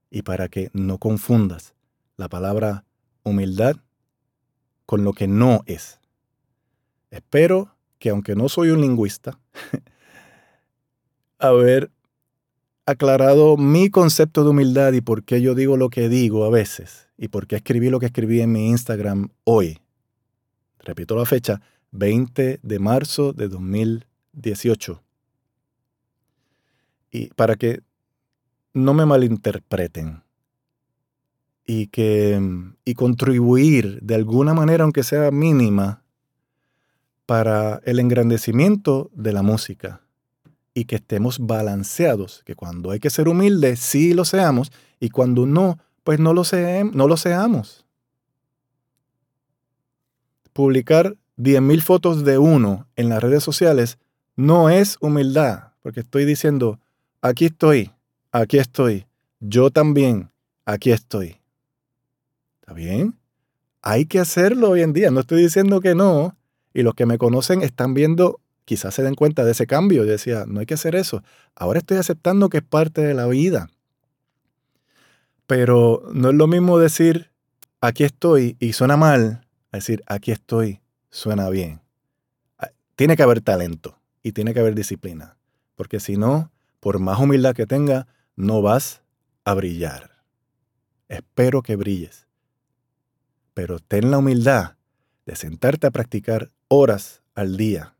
y 0.10 0.22
para 0.22 0.48
que 0.48 0.70
no 0.74 0.98
confundas 0.98 1.74
la 2.16 2.30
palabra 2.30 2.86
humildad 3.30 3.78
con 4.86 5.04
lo 5.04 5.14
que 5.14 5.28
no 5.28 5.62
es. 5.66 6.00
Espero 7.12 7.76
que 8.00 8.10
aunque 8.10 8.36
no 8.36 8.50
soy 8.50 8.70
un 8.70 8.82
lingüista, 8.82 9.40
haber 11.40 11.92
aclarado 12.86 13.56
mi 13.56 13.90
concepto 13.90 14.44
de 14.44 14.50
humildad 14.50 14.94
y 14.94 15.02
por 15.02 15.24
qué 15.24 15.42
yo 15.42 15.54
digo 15.54 15.78
lo 15.78 15.90
que 15.90 16.10
digo 16.10 16.44
a 16.44 16.50
veces 16.50 17.08
y 17.18 17.28
por 17.28 17.46
qué 17.46 17.58
escribí 17.58 17.90
lo 17.90 18.00
que 18.00 18.08
escribí 18.08 18.42
en 18.42 18.52
mi 18.52 18.70
Instagram 18.70 19.30
hoy. 19.44 19.80
Repito 20.80 21.16
la 21.16 21.26
fecha, 21.26 21.62
20 21.92 22.60
de 22.62 22.80
marzo 22.80 23.34
de 23.34 23.48
2018. 23.48 25.04
Y 27.12 27.28
para 27.34 27.56
que 27.56 27.82
no 28.74 28.94
me 28.94 29.06
malinterpreten 29.06 30.24
y, 31.72 31.86
que, 31.86 32.42
y 32.84 32.96
contribuir 32.96 34.00
de 34.02 34.16
alguna 34.16 34.56
manera, 34.56 34.86
aunque 34.86 35.04
sea 35.04 35.30
mínima, 35.30 36.02
para 37.28 37.80
el 37.86 38.00
engrandecimiento 38.00 39.12
de 39.14 39.34
la 39.34 39.44
música 39.44 40.02
y 40.74 40.86
que 40.86 40.96
estemos 40.96 41.38
balanceados, 41.38 42.42
que 42.44 42.56
cuando 42.56 42.90
hay 42.90 43.00
que 43.00 43.12
ser 43.12 43.28
humildes, 43.28 43.80
sí 43.80 44.16
lo 44.16 44.26
seamos, 44.26 44.72
y 45.00 45.12
cuando 45.12 45.46
no, 45.46 45.78
pues 46.04 46.20
no 46.20 46.34
lo, 46.34 46.42
no 46.92 47.08
lo 47.08 47.18
seamos. 47.18 47.86
Publicar 50.54 51.18
10.000 51.38 51.82
fotos 51.84 52.26
de 52.26 52.40
uno 52.40 52.88
en 52.96 53.10
las 53.10 53.22
redes 53.22 53.44
sociales 53.44 54.00
no 54.36 54.72
es 54.72 54.98
humildad, 55.02 55.74
porque 55.84 56.00
estoy 56.00 56.26
diciendo, 56.26 56.80
aquí 57.22 57.46
estoy, 57.46 57.92
aquí 58.32 58.58
estoy, 58.58 59.06
yo 59.40 59.70
también, 59.70 60.32
aquí 60.66 60.92
estoy. 60.92 61.39
¿Está 62.70 62.78
bien? 62.78 63.18
Hay 63.82 64.06
que 64.06 64.20
hacerlo 64.20 64.70
hoy 64.70 64.84
en 64.84 64.94
día, 64.94 65.10
no 65.10 65.22
estoy 65.22 65.42
diciendo 65.42 65.82
que 65.82 65.96
no, 65.96 66.38
y 66.72 66.84
los 66.84 66.94
que 66.94 67.08
me 67.08 67.18
conocen 67.18 67.64
están 67.64 67.96
viendo, 67.96 68.42
quizás 68.64 68.94
se 68.94 69.02
den 69.02 69.16
cuenta 69.16 69.44
de 69.44 69.54
ese 69.54 69.66
cambio. 69.66 70.06
Yo 70.06 70.12
decía, 70.12 70.46
no 70.48 70.60
hay 70.60 70.68
que 70.68 70.76
hacer 70.76 70.94
eso. 70.94 71.24
Ahora 71.56 71.80
estoy 71.80 71.98
aceptando 71.98 72.48
que 72.50 72.58
es 72.58 72.64
parte 72.64 73.02
de 73.02 73.16
la 73.16 73.26
vida. 73.26 73.72
Pero 75.48 76.04
no 76.14 76.30
es 76.30 76.36
lo 76.36 76.46
mismo 76.46 76.78
decir, 76.78 77.32
aquí 77.82 78.04
estoy 78.04 78.56
y 78.60 78.74
suena 78.74 78.98
mal, 78.98 79.48
a 79.72 79.78
decir, 79.78 80.04
aquí 80.06 80.32
estoy, 80.32 80.80
suena 81.10 81.50
bien. 81.50 81.82
tiene 82.96 83.18
que 83.18 83.24
haber 83.24 83.42
talento 83.42 83.98
y 84.22 84.34
tiene 84.34 84.54
que 84.54 84.60
haber 84.60 84.76
disciplina, 84.76 85.38
porque 85.74 86.00
si 86.00 86.18
no, 86.18 86.52
por 86.80 87.00
más 87.00 87.18
humildad 87.18 87.56
que 87.56 87.66
tenga, 87.66 88.06
no 88.36 88.62
vas 88.62 89.02
a 89.44 89.56
brillar. 89.56 90.12
Espero 91.08 91.64
que 91.64 91.76
brilles, 91.76 92.29
pero 93.60 93.80
ten 93.80 94.10
la 94.10 94.20
humildad 94.20 94.78
de 95.26 95.36
sentarte 95.36 95.86
a 95.86 95.92
practicar 95.92 96.50
horas 96.70 97.24
al 97.36 97.58
día 97.58 97.98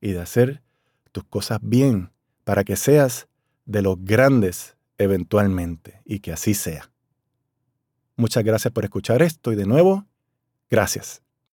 y 0.00 0.12
de 0.12 0.20
hacer 0.20 0.62
tus 1.10 1.24
cosas 1.24 1.58
bien 1.60 2.12
para 2.44 2.62
que 2.62 2.76
seas 2.76 3.26
de 3.64 3.82
los 3.82 3.96
grandes 4.04 4.76
eventualmente 4.98 6.00
y 6.04 6.20
que 6.20 6.32
así 6.32 6.54
sea. 6.54 6.92
Muchas 8.14 8.44
gracias 8.44 8.72
por 8.72 8.84
escuchar 8.84 9.20
esto 9.20 9.50
y 9.50 9.56
de 9.56 9.66
nuevo, 9.66 10.06
gracias. 10.70 11.24